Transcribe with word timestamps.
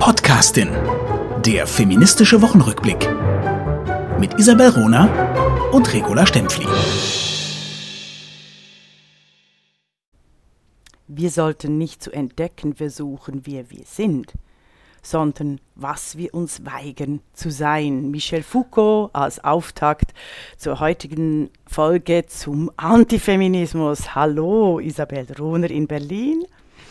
Podcastin. 0.00 0.70
Der 1.44 1.66
feministische 1.66 2.40
Wochenrückblick. 2.40 3.06
Mit 4.18 4.32
Isabel 4.38 4.70
Rona 4.70 5.68
und 5.72 5.92
Regula 5.92 6.24
Stempfli. 6.24 6.66
Wir 11.06 11.28
sollten 11.30 11.76
nicht 11.76 12.02
zu 12.02 12.12
entdecken 12.12 12.74
versuchen, 12.74 13.42
wer 13.44 13.70
wir 13.70 13.84
sind, 13.84 14.32
sondern 15.02 15.60
was 15.74 16.16
wir 16.16 16.32
uns 16.32 16.64
weigern 16.64 17.20
zu 17.34 17.50
sein. 17.50 18.10
Michel 18.10 18.42
Foucault 18.42 19.10
als 19.14 19.44
Auftakt 19.44 20.14
zur 20.56 20.80
heutigen 20.80 21.50
Folge 21.66 22.24
zum 22.26 22.70
Antifeminismus. 22.78 24.14
Hallo, 24.14 24.80
Isabel 24.80 25.26
Rohner 25.38 25.70
in 25.70 25.86
Berlin. 25.86 26.46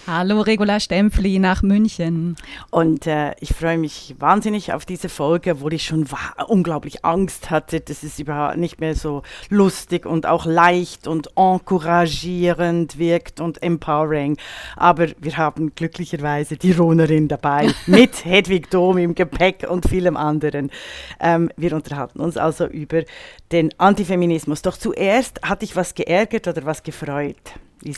Hallo 0.08 0.42
Regula 0.42 0.80
Stempfli 0.80 1.40
nach 1.40 1.62
München. 1.62 2.36
Und 2.72 3.06
äh, 3.06 3.36
ich 3.40 3.54
freue 3.54 3.78
mich 3.78 4.16
wahnsinnig 4.18 4.74
auf 4.74 4.86
diese 4.86 5.10
Folge, 5.10 5.62
wo 5.62 5.70
ich 5.70 5.84
schon 5.84 6.06
unglaublich 6.48 7.06
Angst 7.06 7.52
hatte, 7.52 7.80
dass 7.80 8.04
es 8.04 8.18
überhaupt 8.18 8.58
nicht 8.58 8.80
mehr 8.80 8.96
so 8.96 9.24
lustig 9.50 10.06
und 10.06 10.26
auch 10.26 10.46
leicht 10.46 11.08
und 11.08 11.30
encouragierend 11.36 12.98
wirkt 12.98 13.40
und 13.40 13.62
empowering. 13.62 14.38
Aber 14.76 15.08
wir 15.20 15.38
haben 15.38 15.76
glücklicherweise 15.76 16.58
die 16.58 16.72
Ronerin 16.72 17.28
dabei 17.28 17.70
mit 17.86 18.26
Hedwig 18.26 18.70
Dom 18.72 18.98
im 18.98 19.16
Gepäck 19.16 19.68
und 19.70 19.88
vielem 19.88 20.18
anderen. 20.18 20.72
Ähm, 21.20 21.52
wir 21.56 21.74
unterhalten 21.74 22.20
uns 22.20 22.38
also 22.38 22.66
über 22.66 23.04
den 23.52 23.70
Antifeminismus. 23.78 24.62
Doch 24.62 24.78
zuerst 24.78 25.42
hatte 25.44 25.66
ich 25.66 25.76
was 25.76 25.94
geärgert 25.94 26.48
oder 26.48 26.66
was 26.66 26.84
gefreut. 26.84 27.36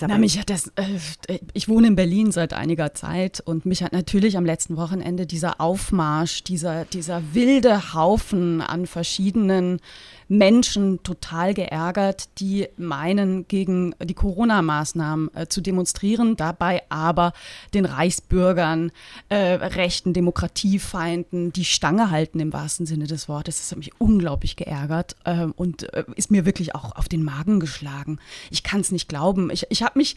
Na, 0.02 0.18
mich 0.18 0.40
hat 0.40 0.50
das, 0.50 0.72
äh, 0.76 1.40
ich 1.54 1.68
wohne 1.68 1.88
in 1.88 1.96
Berlin 1.96 2.32
seit 2.32 2.54
einiger 2.54 2.94
Zeit 2.94 3.40
und 3.40 3.66
mich 3.66 3.84
hat 3.84 3.94
natürlich 3.94 4.38
am 4.38 4.46
letzten 4.46 4.78
Wochenende 4.78 5.26
dieser 5.26 5.60
Aufmarsch, 5.60 6.44
dieser, 6.44 6.86
dieser 6.86 7.34
wilde 7.34 7.94
Haufen 7.94 8.62
an 8.62 8.86
verschiedenen 8.86 9.80
Menschen 10.32 11.04
total 11.04 11.54
geärgert, 11.54 12.30
die 12.40 12.70
meinen, 12.78 13.50
gegen 13.50 13.94
die 14.02 14.14
Corona-Maßnahmen 14.14 15.30
äh, 15.36 15.48
zu 15.48 15.60
demonstrieren, 15.60 16.38
dabei 16.38 16.84
aber 16.88 17.34
den 17.74 17.84
Reichsbürgern, 17.84 18.94
äh, 19.28 19.36
rechten 19.36 20.14
Demokratiefeinden 20.14 21.52
die 21.52 21.66
Stange 21.66 22.12
halten 22.12 22.40
im 22.40 22.54
wahrsten 22.54 22.86
Sinne 22.86 23.08
des 23.08 23.28
Wortes. 23.28 23.58
Das 23.58 23.72
hat 23.72 23.78
mich 23.78 23.92
unglaublich 24.00 24.56
geärgert 24.56 25.18
äh, 25.26 25.48
und 25.54 25.94
äh, 25.94 26.06
ist 26.16 26.32
mir 26.32 26.46
wirklich 26.46 26.76
auch 26.76 26.96
auf 26.96 27.10
den 27.10 27.24
Magen 27.26 27.60
geschlagen. 27.60 28.18
Ich 28.52 28.64
kann 28.64 28.80
es 28.80 28.94
nicht 28.94 29.10
glauben. 29.10 29.50
Ich, 29.50 29.66
ich 29.72 29.84
habe 29.84 29.98
mich, 29.98 30.16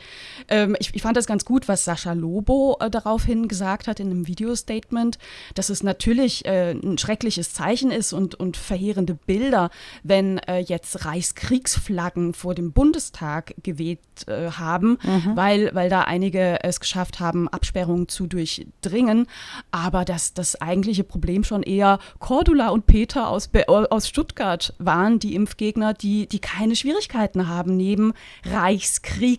ähm, 0.49 0.77
ich, 0.79 0.95
ich, 0.95 1.03
fand 1.03 1.17
das 1.17 1.27
ganz 1.27 1.45
gut, 1.45 1.69
was 1.69 1.85
Sascha 1.85 2.13
Lobo 2.13 2.77
äh, 2.81 2.91
daraufhin 2.91 3.49
gesagt 3.49 3.87
hat 3.87 4.01
in 4.01 4.11
einem 4.11 4.27
Videostatement, 4.27 5.19
dass 5.55 5.71
es 5.71 5.83
natürlich 5.83 6.45
äh, 6.45 6.73
ein 6.73 6.99
schreckliches 6.99 7.55
Zeichen 7.55 7.91
ist 7.91 8.13
und, 8.13 8.35
und 8.35 8.57
verheerende 8.57 9.15
Bilder, 9.15 9.71
wenn 10.03 10.39
äh, 10.39 10.59
jetzt 10.59 11.05
Reichskriegsflaggen 11.05 12.35
vor 12.35 12.55
dem 12.55 12.73
Bundestag 12.73 13.55
geweht 13.63 14.01
äh, 14.27 14.51
haben, 14.51 14.99
mhm. 15.03 15.37
weil, 15.37 15.75
weil 15.75 15.89
da 15.89 16.03
einige 16.03 16.63
es 16.65 16.81
geschafft 16.81 17.21
haben, 17.21 17.49
Absperrungen 17.49 18.09
zu 18.09 18.27
durchdringen. 18.27 19.27
Aber 19.71 20.05
dass 20.05 20.35
das 20.35 20.61
eigentliche 20.61 21.05
Problem 21.05 21.45
schon 21.45 21.63
eher 21.63 21.99
Cordula 22.19 22.71
und 22.71 22.87
Peter 22.87 23.29
aus, 23.29 23.51
aus 23.67 24.09
Stuttgart 24.09 24.75
waren, 24.79 25.19
die 25.19 25.35
Impfgegner, 25.35 25.95
die, 25.95 26.27
die 26.27 26.41
keine 26.41 26.75
Schwierigkeiten 26.75 27.49
haben, 27.49 27.77
neben 27.77 28.15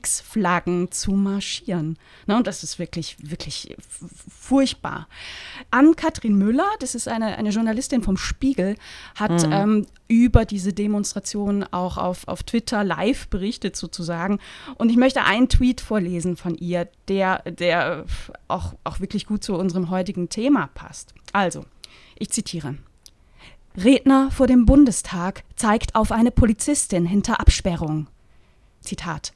Reichskriegsflaggen 0.05 0.91
zu 0.91 1.11
marschieren. 1.11 1.97
Na, 2.25 2.37
und 2.37 2.47
das 2.47 2.63
ist 2.63 2.79
wirklich, 2.79 3.17
wirklich 3.19 3.75
furchtbar. 4.39 5.07
Ann-Kathrin 5.71 6.37
Müller, 6.37 6.69
das 6.79 6.95
ist 6.95 7.07
eine, 7.07 7.37
eine 7.37 7.49
Journalistin 7.49 8.03
vom 8.03 8.17
Spiegel, 8.17 8.75
hat 9.15 9.45
mhm. 9.45 9.51
ähm, 9.51 9.87
über 10.07 10.45
diese 10.45 10.73
Demonstration 10.73 11.63
auch 11.71 11.97
auf, 11.97 12.27
auf 12.27 12.43
Twitter 12.43 12.83
live 12.83 13.27
berichtet 13.27 13.75
sozusagen. 13.75 14.39
Und 14.75 14.89
ich 14.89 14.97
möchte 14.97 15.23
einen 15.23 15.49
Tweet 15.49 15.81
vorlesen 15.81 16.37
von 16.37 16.55
ihr, 16.55 16.87
der, 17.07 17.39
der 17.51 18.05
auch, 18.47 18.73
auch 18.83 18.99
wirklich 18.99 19.25
gut 19.25 19.43
zu 19.43 19.55
unserem 19.55 19.89
heutigen 19.89 20.29
Thema 20.29 20.67
passt. 20.73 21.13
Also, 21.33 21.65
ich 22.17 22.29
zitiere. 22.29 22.75
Redner 23.77 24.31
vor 24.31 24.47
dem 24.47 24.65
Bundestag 24.65 25.43
zeigt 25.57 25.95
auf 25.95 26.13
eine 26.13 26.31
Polizistin 26.31 27.05
hinter 27.05 27.41
Absperrung. 27.41 28.07
Zitat. 28.79 29.33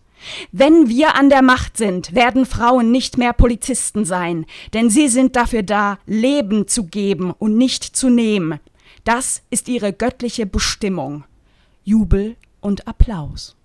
Wenn 0.52 0.90
wir 0.90 1.16
an 1.16 1.30
der 1.30 1.42
Macht 1.42 1.78
sind, 1.78 2.14
werden 2.14 2.46
Frauen 2.46 2.92
nicht 2.92 3.18
mehr 3.18 3.34
Polizisten 3.34 4.06
sein, 4.06 4.46
denn 4.74 4.90
sie 4.90 5.08
sind 5.08 5.36
dafür 5.36 5.64
da, 5.64 6.00
Leben 6.06 6.68
zu 6.68 6.86
geben 6.86 7.32
und 7.32 7.58
nicht 7.58 7.84
zu 7.84 8.10
nehmen. 8.10 8.60
Das 9.04 9.42
ist 9.50 9.68
ihre 9.70 9.94
göttliche 9.94 10.46
Bestimmung. 10.46 11.24
Jubel 11.84 12.36
und 12.62 12.88
Applaus. 12.88 13.56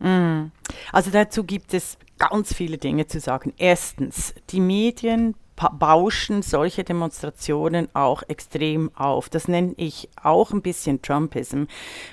Mm. 0.00 0.46
Also 0.92 1.10
dazu 1.10 1.44
gibt 1.44 1.74
es 1.74 1.98
ganz 2.18 2.52
viele 2.52 2.78
Dinge 2.78 3.06
zu 3.06 3.20
sagen. 3.20 3.52
Erstens, 3.58 4.34
die 4.50 4.60
Medien 4.60 5.34
bauschen 5.56 6.42
solche 6.42 6.84
Demonstrationen 6.84 7.88
auch 7.94 8.22
extrem 8.28 8.90
auf. 8.94 9.28
Das 9.28 9.48
nenne 9.48 9.74
ich 9.76 10.08
auch 10.20 10.52
ein 10.52 10.62
bisschen 10.62 11.02
Trumpism. 11.02 11.64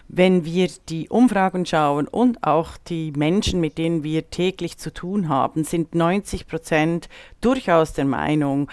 Wenn 0.07 0.45
wir 0.45 0.69
die 0.89 1.09
Umfragen 1.09 1.65
schauen 1.65 2.07
und 2.07 2.43
auch 2.43 2.77
die 2.87 3.11
Menschen, 3.15 3.59
mit 3.59 3.77
denen 3.77 4.03
wir 4.03 4.29
täglich 4.29 4.77
zu 4.77 4.93
tun 4.93 5.29
haben, 5.29 5.63
sind 5.63 5.95
90 5.95 6.47
Prozent 6.47 7.09
durchaus 7.41 7.93
der 7.93 8.05
Meinung 8.05 8.69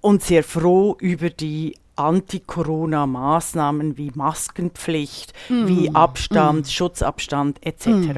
und 0.00 0.22
sehr 0.22 0.44
froh 0.44 0.96
über 0.98 1.28
die 1.28 1.76
Anti-Corona-Maßnahmen 1.96 3.98
wie 3.98 4.10
Maskenpflicht, 4.14 5.34
mm. 5.50 5.66
wie 5.66 5.94
Abstand, 5.94 6.66
mm. 6.66 6.70
Schutzabstand 6.70 7.64
etc. 7.64 7.86
Mm. 7.86 8.10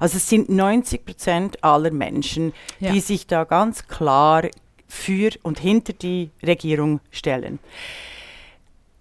Also 0.00 0.16
es 0.16 0.28
sind 0.28 0.48
90 0.48 1.04
Prozent 1.04 1.62
aller 1.62 1.92
Menschen, 1.92 2.52
ja. 2.80 2.90
die 2.90 3.00
sich 3.00 3.28
da 3.28 3.44
ganz 3.44 3.86
klar 3.86 4.42
für 4.88 5.30
und 5.42 5.60
hinter 5.60 5.92
die 5.92 6.30
Regierung 6.42 7.00
stellen. 7.10 7.58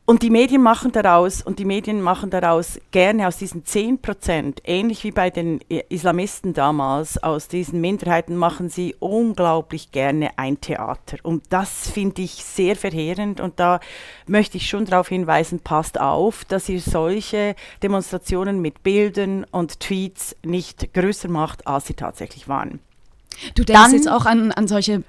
Und 0.10 0.24
die 0.24 0.30
Medien 0.30 0.62
machen 0.62 0.94
daraus, 0.94 1.42
und 1.42 1.60
die 1.60 1.66
Medien 1.66 2.02
machen 2.02 2.30
daraus 2.30 2.80
gerne 2.92 3.28
aus 3.28 3.36
diesen 3.36 3.66
10 3.66 4.00
Prozent, 4.02 4.62
ähnlich 4.64 5.04
wie 5.04 5.12
bei 5.12 5.30
den 5.30 5.60
Islamisten 5.90 6.54
damals, 6.54 7.22
aus 7.22 7.50
diesen 7.50 7.82
Minderheiten 7.82 8.38
machen 8.38 8.70
sie 8.70 8.96
unglaublich 9.00 9.92
gerne 9.92 10.30
ein 10.38 10.62
Theater. 10.62 11.18
Und 11.24 11.44
das 11.50 11.90
finde 11.90 12.22
ich 12.22 12.36
sehr 12.36 12.78
verheerend. 12.78 13.42
Und 13.42 13.60
da 13.60 13.82
möchte 14.28 14.56
ich 14.56 14.70
schon 14.70 14.86
darauf 14.86 15.10
hinweisen, 15.10 15.60
passt 15.60 16.00
auf, 16.00 16.46
dass 16.46 16.70
ihr 16.70 16.80
solche 16.80 17.58
Demonstrationen 17.84 18.62
mit 18.62 18.84
Bildern 18.84 19.44
und 19.52 19.82
Tweets 19.82 20.38
nicht 20.42 20.94
größer 20.94 21.28
macht, 21.28 21.68
als 21.68 21.88
sie 21.88 21.96
tatsächlich 21.96 22.48
waren. 22.48 22.80
Du 23.56 23.64
denkst 23.64 23.82
Dann, 23.82 23.94
jetzt 23.94 24.10
auch 24.10 24.26
an, 24.26 24.52
an 24.52 24.68
solche 24.68 25.04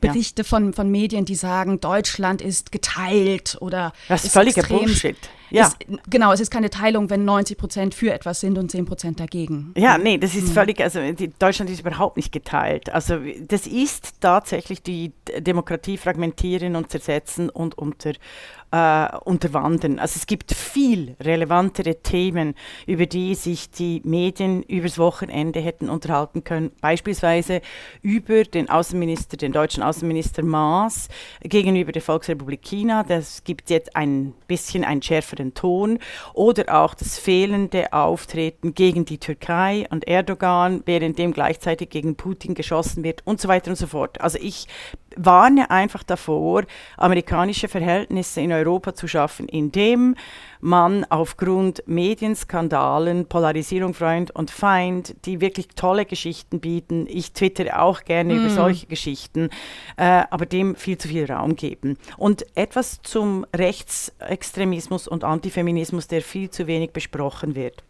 Berichte 0.00 0.42
ja. 0.42 0.48
von, 0.48 0.72
von 0.72 0.90
Medien, 0.90 1.24
die 1.24 1.34
sagen, 1.34 1.80
Deutschland 1.80 2.42
ist 2.42 2.72
geteilt 2.72 3.56
oder. 3.60 3.92
Das 4.08 4.24
ist 4.24 4.32
völliger 4.32 4.62
Bullshit. 4.62 5.16
Ja. 5.50 5.66
Ist, 5.66 5.76
genau, 6.08 6.32
es 6.32 6.40
ist 6.40 6.50
keine 6.50 6.70
Teilung, 6.70 7.10
wenn 7.10 7.24
90 7.24 7.56
Prozent 7.56 7.94
für 7.94 8.12
etwas 8.12 8.40
sind 8.40 8.58
und 8.58 8.70
10 8.70 8.84
Prozent 8.84 9.20
dagegen. 9.20 9.72
Ja, 9.76 9.96
nee, 9.96 10.18
das 10.18 10.34
ist 10.34 10.48
mhm. 10.48 10.52
völlig, 10.52 10.80
also 10.80 11.00
die, 11.12 11.32
Deutschland 11.38 11.70
ist 11.70 11.80
überhaupt 11.80 12.16
nicht 12.16 12.32
geteilt. 12.32 12.90
Also 12.92 13.18
das 13.40 13.66
ist 13.66 14.20
tatsächlich 14.20 14.82
die 14.82 15.12
Demokratie 15.38 15.96
fragmentieren 15.96 16.76
und 16.76 16.90
zersetzen 16.90 17.48
und 17.48 17.78
unter, 17.78 18.12
äh, 18.70 19.16
unterwandern. 19.24 19.98
Also 19.98 20.16
es 20.16 20.26
gibt 20.26 20.52
viel 20.52 21.16
relevantere 21.20 22.02
Themen, 22.02 22.54
über 22.86 23.06
die 23.06 23.34
sich 23.34 23.70
die 23.70 24.02
Medien 24.04 24.62
übers 24.62 24.98
Wochenende 24.98 25.60
hätten 25.60 25.88
unterhalten 25.88 26.44
können. 26.44 26.72
Beispielsweise 26.80 27.62
über 28.02 28.44
den 28.44 28.68
Außenminister, 28.68 29.36
den 29.36 29.52
deutschen 29.52 29.82
Außenminister 29.82 30.42
Maas 30.42 31.08
gegenüber 31.40 31.92
der 31.92 32.02
Volksrepublik 32.02 32.62
China. 32.62 33.04
Das 33.04 33.44
gibt 33.44 33.70
jetzt 33.70 33.96
ein 33.96 34.34
bisschen 34.46 34.84
einen 34.84 35.02
schärferen 35.02 35.54
Ton. 35.54 35.98
Oder 36.34 36.82
auch 36.82 36.94
das 36.94 37.18
fehlende 37.18 37.92
Auftreten 37.92 38.74
gegen 38.74 39.04
die 39.04 39.18
Türkei 39.18 39.86
und 39.90 40.06
Erdogan, 40.06 40.82
während 40.84 41.18
dem 41.18 41.32
gleichzeitig 41.32 41.90
gegen 41.90 42.16
Putin 42.16 42.54
geschossen 42.54 43.02
wird 43.02 43.22
und 43.24 43.40
so 43.40 43.48
weiter 43.48 43.70
und 43.70 43.76
so 43.76 43.86
fort. 43.86 44.20
Also 44.20 44.38
ich 44.40 44.66
warne 45.16 45.70
einfach 45.70 46.02
davor, 46.02 46.64
amerikanische 46.96 47.68
Verhältnisse 47.68 48.40
in 48.40 48.52
Europa 48.58 48.94
zu 48.94 49.08
schaffen, 49.08 49.48
indem 49.48 50.14
man 50.60 51.04
aufgrund 51.04 51.82
Medienskandalen, 51.86 53.26
Polarisierung 53.26 53.94
Freund 53.94 54.30
und 54.30 54.50
Feind, 54.50 55.14
die 55.24 55.40
wirklich 55.40 55.68
tolle 55.68 56.04
Geschichten 56.04 56.60
bieten, 56.60 57.06
ich 57.08 57.32
twittere 57.32 57.80
auch 57.80 58.04
gerne 58.04 58.34
mm. 58.34 58.36
über 58.38 58.50
solche 58.50 58.86
Geschichten, 58.86 59.50
äh, 59.96 60.22
aber 60.30 60.46
dem 60.46 60.74
viel 60.74 60.98
zu 60.98 61.08
viel 61.08 61.30
Raum 61.30 61.56
geben. 61.56 61.96
Und 62.16 62.44
etwas 62.56 63.00
zum 63.02 63.46
Rechtsextremismus 63.54 65.08
und 65.08 65.24
Antifeminismus, 65.24 66.08
der 66.08 66.22
viel 66.22 66.50
zu 66.50 66.66
wenig 66.66 66.92
besprochen 66.92 67.54
wird. 67.54 67.84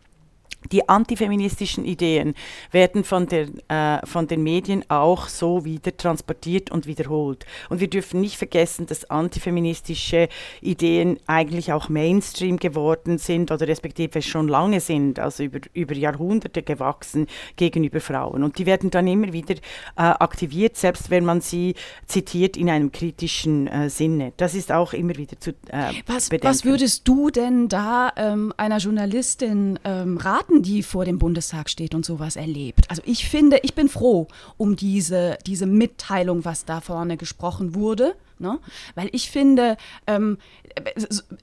Die 0.73 0.89
antifeministischen 0.89 1.85
Ideen 1.85 2.35
werden 2.73 3.05
von, 3.05 3.27
der, 3.27 3.47
äh, 3.69 4.05
von 4.07 4.27
den 4.27 4.43
Medien 4.43 4.85
auch 4.89 5.29
so 5.29 5.65
wieder 5.65 5.97
transportiert 5.97 6.71
und 6.71 6.87
wiederholt. 6.87 7.47
Und 7.71 7.81
wir 7.81 7.89
dürfen 7.89 8.21
nicht 8.21 8.37
vergessen, 8.37 8.87
dass 8.87 9.09
antifeministische 9.09 10.29
Ideen 10.61 11.19
eigentlich 11.27 11.73
auch 11.73 11.89
Mainstream 11.89 12.59
geworden 12.59 13.19
sind 13.19 13.51
oder 13.51 13.67
respektive 13.69 14.21
schon 14.21 14.49
lange 14.49 14.81
sind, 14.81 15.19
also 15.19 15.45
über, 15.45 15.61
über 15.73 15.95
Jahrhunderte 15.95 16.63
gewachsen 16.63 17.29
gegenüber 17.57 18.01
Frauen. 18.01 18.43
Und 18.43 18.59
die 18.59 18.67
werden 18.67 18.91
dann 18.91 19.07
immer 19.07 19.33
wieder 19.33 19.55
äh, 19.55 19.61
aktiviert, 19.97 20.77
selbst 20.77 21.09
wenn 21.09 21.25
man 21.25 21.41
sie 21.41 21.75
zitiert 22.07 22.57
in 22.57 22.69
einem 22.69 22.93
kritischen 22.93 23.69
äh, 23.69 23.89
Sinne. 23.89 24.33
Das 24.37 24.55
ist 24.55 24.73
auch 24.73 24.93
immer 24.93 25.17
wieder 25.17 25.39
zu 25.41 25.51
äh, 25.69 25.93
was, 26.07 26.29
bedenken. 26.29 26.49
Was 26.49 26.65
würdest 26.65 27.07
du 27.07 27.31
denn 27.31 27.69
da 27.69 28.13
ähm, 28.17 28.53
einer 28.57 28.79
Journalistin 28.79 29.79
ähm, 29.85 30.19
raten? 30.19 30.48
Debatten, 30.49 30.63
die 30.63 30.83
vor 30.83 31.05
dem 31.05 31.19
Bundestag 31.19 31.69
steht 31.71 31.95
und 31.95 32.05
sowas 32.05 32.37
erlebt. 32.37 32.91
Also 32.91 33.03
ich 33.05 33.29
finde, 33.29 33.61
ich 33.63 33.75
bin 33.75 33.89
froh 33.89 34.29
um 34.57 34.77
diese, 34.77 35.39
diese 35.47 35.67
Mitteilung, 35.67 36.45
was 36.45 36.65
da 36.65 36.81
vorne 36.81 37.17
gesprochen 37.17 37.75
wurde. 37.75 38.15
Ne? 38.39 38.59
Weil 38.95 39.09
ich 39.13 39.31
finde, 39.31 39.77
ähm, 40.07 40.39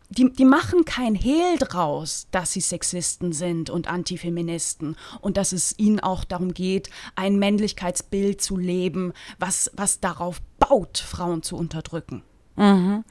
die, 0.09 0.31
die 0.31 0.45
machen 0.45 0.85
kein 0.85 1.13
Hehl 1.13 1.57
draus, 1.59 2.27
dass 2.31 2.53
sie 2.53 2.61
Sexisten 2.61 3.33
sind 3.33 3.69
und 3.69 3.89
Antifeministen 3.89 4.95
und 5.19 5.35
dass 5.35 5.51
es 5.51 5.77
ihnen 5.77 5.99
auch 5.99 6.23
darum 6.23 6.53
geht, 6.53 6.89
ein 7.15 7.37
Männlichkeitsbild 7.37 8.41
zu 8.41 8.55
leben, 8.55 9.11
was, 9.39 9.71
was 9.75 9.99
darauf 9.99 10.41
baut, 10.57 10.97
Frauen 10.97 11.43
zu 11.43 11.57
unterdrücken. 11.57 12.23
Mhm. 12.55 13.03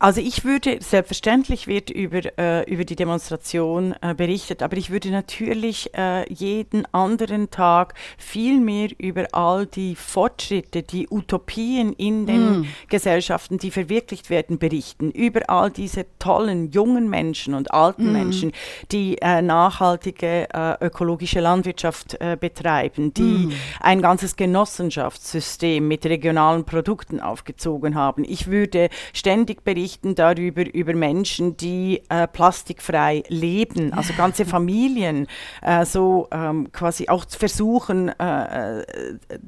Also 0.00 0.20
ich 0.20 0.44
würde, 0.44 0.78
selbstverständlich 0.80 1.66
wird 1.66 1.90
über, 1.90 2.20
äh, 2.38 2.62
über 2.70 2.84
die 2.84 2.94
Demonstration 2.94 3.96
äh, 4.00 4.14
berichtet, 4.14 4.62
aber 4.62 4.76
ich 4.76 4.90
würde 4.90 5.10
natürlich 5.10 5.92
äh, 5.94 6.32
jeden 6.32 6.86
anderen 6.94 7.50
Tag 7.50 7.94
viel 8.16 8.60
mehr 8.60 8.90
über 8.98 9.26
all 9.32 9.66
die 9.66 9.96
Fortschritte, 9.96 10.84
die 10.84 11.08
Utopien 11.10 11.92
in 11.94 12.26
den 12.26 12.60
mm. 12.60 12.66
Gesellschaften, 12.88 13.58
die 13.58 13.72
verwirklicht 13.72 14.30
werden, 14.30 14.60
berichten. 14.60 15.10
Über 15.10 15.50
all 15.50 15.70
diese 15.72 16.06
tollen 16.20 16.70
jungen 16.70 17.10
Menschen 17.10 17.54
und 17.54 17.74
alten 17.74 18.10
mm. 18.10 18.12
Menschen, 18.12 18.52
die 18.92 19.18
äh, 19.20 19.42
nachhaltige 19.42 20.48
äh, 20.54 20.84
ökologische 20.84 21.40
Landwirtschaft 21.40 22.16
äh, 22.20 22.36
betreiben, 22.38 23.12
die 23.14 23.48
mm. 23.48 23.52
ein 23.80 24.00
ganzes 24.00 24.36
Genossenschaftssystem 24.36 25.88
mit 25.88 26.06
regionalen 26.06 26.64
Produkten 26.64 27.18
aufgezogen 27.18 27.96
haben. 27.96 28.22
Ich 28.24 28.46
würde 28.46 28.90
ständig 29.12 29.64
berichten, 29.64 29.87
berichten 29.88 30.14
darüber, 30.14 30.66
über 30.74 30.92
Menschen, 30.92 31.56
die 31.56 32.02
äh, 32.10 32.28
plastikfrei 32.28 33.22
leben, 33.28 33.94
also 33.94 34.12
ganze 34.12 34.44
Familien 34.58 35.26
äh, 35.62 35.86
so 35.86 36.28
ähm, 36.30 36.70
quasi 36.72 37.08
auch 37.08 37.24
versuchen, 37.26 38.10
äh, 38.20 38.80
äh, 38.80 38.84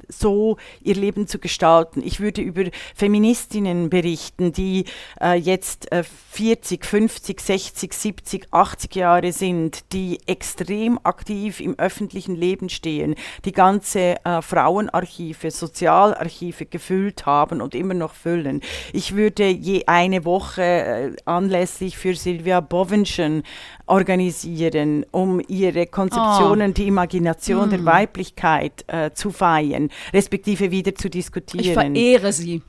so 0.07 0.57
ihr 0.81 0.95
Leben 0.95 1.27
zu 1.27 1.37
gestalten. 1.37 2.01
Ich 2.03 2.19
würde 2.19 2.41
über 2.41 2.63
Feministinnen 2.95 3.91
berichten, 3.91 4.51
die 4.51 4.85
äh, 5.21 5.35
jetzt 5.35 5.87
40, 6.31 6.85
50, 6.85 7.39
60, 7.39 7.93
70, 7.93 8.47
80 8.49 8.95
Jahre 8.95 9.31
sind, 9.33 9.93
die 9.93 10.19
extrem 10.25 10.99
aktiv 11.03 11.59
im 11.59 11.77
öffentlichen 11.77 12.35
Leben 12.35 12.69
stehen, 12.69 13.13
die 13.45 13.51
ganze 13.51 14.15
äh, 14.25 14.41
Frauenarchive, 14.41 15.51
Sozialarchive 15.51 16.65
gefüllt 16.65 17.27
haben 17.27 17.61
und 17.61 17.75
immer 17.75 17.93
noch 17.93 18.15
füllen. 18.15 18.61
Ich 18.91 19.15
würde 19.15 19.47
je 19.47 19.85
eine 19.85 20.25
Woche 20.25 20.30
Woche 20.31 20.61
äh, 20.63 21.11
anlässlich 21.25 21.97
für 21.97 22.15
Silvia 22.15 22.61
Bovenschen 22.61 23.43
organisieren, 23.85 25.05
um 25.11 25.41
ihre 25.47 25.85
Konzeptionen, 25.87 26.71
oh. 26.71 26.73
die 26.73 26.87
Imagination 26.87 27.67
mm. 27.67 27.71
der 27.71 27.85
Weiblichkeit 27.85 28.85
äh, 28.87 29.11
zu 29.11 29.31
feiern, 29.31 29.89
respektive 30.13 30.71
wieder 30.71 30.95
zu 30.95 31.09
diskutieren. 31.09 31.65
Ich 31.65 31.73
verehre 31.73 32.31
sie. 32.31 32.61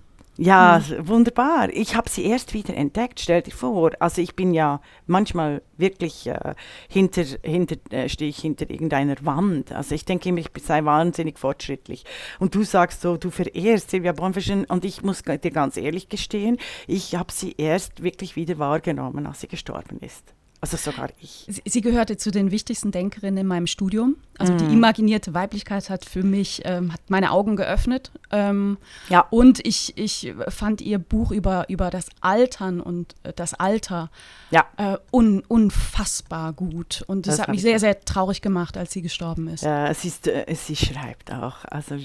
Ja, 0.45 0.83
mhm. 0.89 1.09
wunderbar. 1.09 1.69
Ich 1.73 1.95
habe 1.95 2.11
sie 2.11 2.25
erst 2.25 2.53
wieder 2.53 2.75
entdeckt, 2.75 3.21
stell 3.21 3.43
dir 3.43 3.53
vor. 3.53 3.93
Also 4.01 4.21
ich 4.21 4.35
bin 4.35 4.53
ja 4.55 4.81
manchmal 5.07 5.63
wirklich 5.77 6.27
äh, 6.27 6.55
hinter, 6.89 7.23
hinter 7.45 7.77
äh, 7.91 8.09
stehe 8.09 8.29
ich 8.29 8.39
hinter 8.39 8.69
irgendeiner 8.69 9.15
Wand. 9.23 9.71
Also 9.71 9.95
ich 9.95 10.05
denke 10.05 10.31
immer, 10.31 10.39
ich 10.39 10.49
sei 10.61 10.85
wahnsinnig 10.85 11.39
fortschrittlich. 11.39 12.05
Und 12.41 12.57
du 12.57 12.65
sagst 12.65 13.03
so, 13.03 13.17
du 13.17 13.31
verehrst 13.31 13.91
Silvia 13.91 14.11
Bonfischen 14.11 14.65
und 14.65 14.85
ich 14.85 15.03
muss 15.03 15.23
dir 15.23 15.39
ganz 15.39 15.77
ehrlich 15.77 16.09
gestehen, 16.09 16.59
ich 16.89 17.15
habe 17.15 17.33
sie 17.33 17.55
erst 17.57 18.03
wirklich 18.03 18.35
wieder 18.35 18.59
wahrgenommen, 18.59 19.29
als 19.29 19.43
sie 19.43 19.49
gestorben 19.49 20.01
ist. 20.01 20.35
Also 20.63 20.77
sogar 20.77 21.09
ich. 21.21 21.45
Sie, 21.49 21.61
sie, 21.65 21.81
gehörte 21.81 22.17
zu 22.17 22.31
den 22.31 22.53
wichtigsten 22.53 22.93
Denkerinnen 22.93 23.39
in 23.39 23.47
meinem 23.49 23.67
Studium. 23.67 24.15
Also 24.39 24.53
mm. 24.53 24.59
die 24.59 24.65
imaginierte 24.67 25.35
Weiblichkeit 25.35 25.91
hat 25.91 26.05
für 26.05 26.23
mich, 26.23 26.63
ähm, 26.65 26.93
hat 26.93 27.01
meine 27.09 27.33
Augen 27.33 27.57
geöffnet. 27.57 28.13
Ähm, 28.31 28.79
ja. 29.09 29.27
Und 29.29 29.67
ich, 29.67 29.99
ich 29.99 30.33
fand 30.51 30.81
ihr 30.81 31.01
Buch 31.01 31.33
über, 31.33 31.69
über 31.69 31.91
das 31.91 32.11
Altern 32.21 32.81
und 32.81 33.17
äh, 33.25 33.33
das 33.33 33.55
Alter 33.55 34.09
ja. 34.53 34.65
äh, 34.77 34.99
un, 35.11 35.43
unfassbar 35.49 36.53
gut. 36.53 37.03
Und 37.09 37.27
das, 37.27 37.39
das 37.39 37.43
hat 37.43 37.49
mich 37.49 37.63
sehr, 37.63 37.81
sehr 37.81 37.99
traurig 38.05 38.41
gemacht, 38.41 38.77
als 38.77 38.93
sie 38.93 39.03
gestorben 39.03 39.49
ist. 39.49 39.65
Ja, 39.65 39.89
es 39.89 40.05
ist, 40.05 40.29
äh, 40.29 40.45
sie 40.55 40.77
schreibt 40.77 41.33
auch, 41.33 41.65
also 41.65 41.97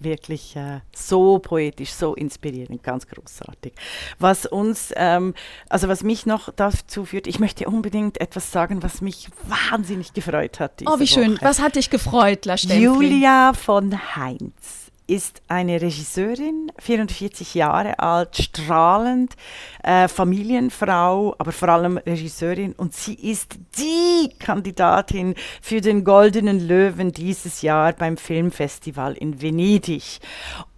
wirklich 0.00 0.54
äh, 0.56 0.80
so 0.94 1.38
poetisch, 1.38 1.92
so 1.94 2.14
inspirierend, 2.14 2.82
ganz 2.82 3.06
großartig. 3.06 3.72
Was 4.18 4.44
uns, 4.44 4.92
ähm, 4.96 5.32
also 5.70 5.88
was 5.88 6.02
mich 6.02 6.26
noch 6.26 6.52
dazu 6.54 7.06
führt, 7.06 7.26
ich 7.26 7.38
möchte 7.38 7.66
unbedingt 7.66 7.85
unbedingt 7.86 8.20
etwas 8.20 8.50
sagen, 8.50 8.82
was 8.82 9.00
mich 9.00 9.28
wahnsinnig 9.44 10.12
gefreut 10.12 10.58
hat. 10.58 10.82
oh, 10.86 10.98
wie 10.98 11.06
schön. 11.06 11.34
Woche. 11.34 11.44
Was 11.44 11.60
hat 11.60 11.76
dich 11.76 11.88
gefreut, 11.88 12.44
La 12.44 12.56
Julia 12.56 13.52
von 13.52 14.16
Heinz 14.16 14.86
ist 15.08 15.40
eine 15.46 15.80
Regisseurin, 15.80 16.72
44 16.80 17.54
Jahre 17.54 18.00
alt, 18.00 18.36
strahlend, 18.36 19.36
äh, 19.84 20.08
Familienfrau, 20.08 21.36
aber 21.38 21.52
vor 21.52 21.68
allem 21.68 21.98
Regisseurin. 21.98 22.72
Und 22.72 22.92
sie 22.92 23.14
ist 23.14 23.56
die 23.78 24.30
Kandidatin 24.40 25.36
für 25.62 25.80
den 25.80 26.02
Goldenen 26.02 26.66
Löwen 26.66 27.12
dieses 27.12 27.62
Jahr 27.62 27.92
beim 27.92 28.16
Filmfestival 28.16 29.14
in 29.14 29.40
Venedig. 29.40 30.18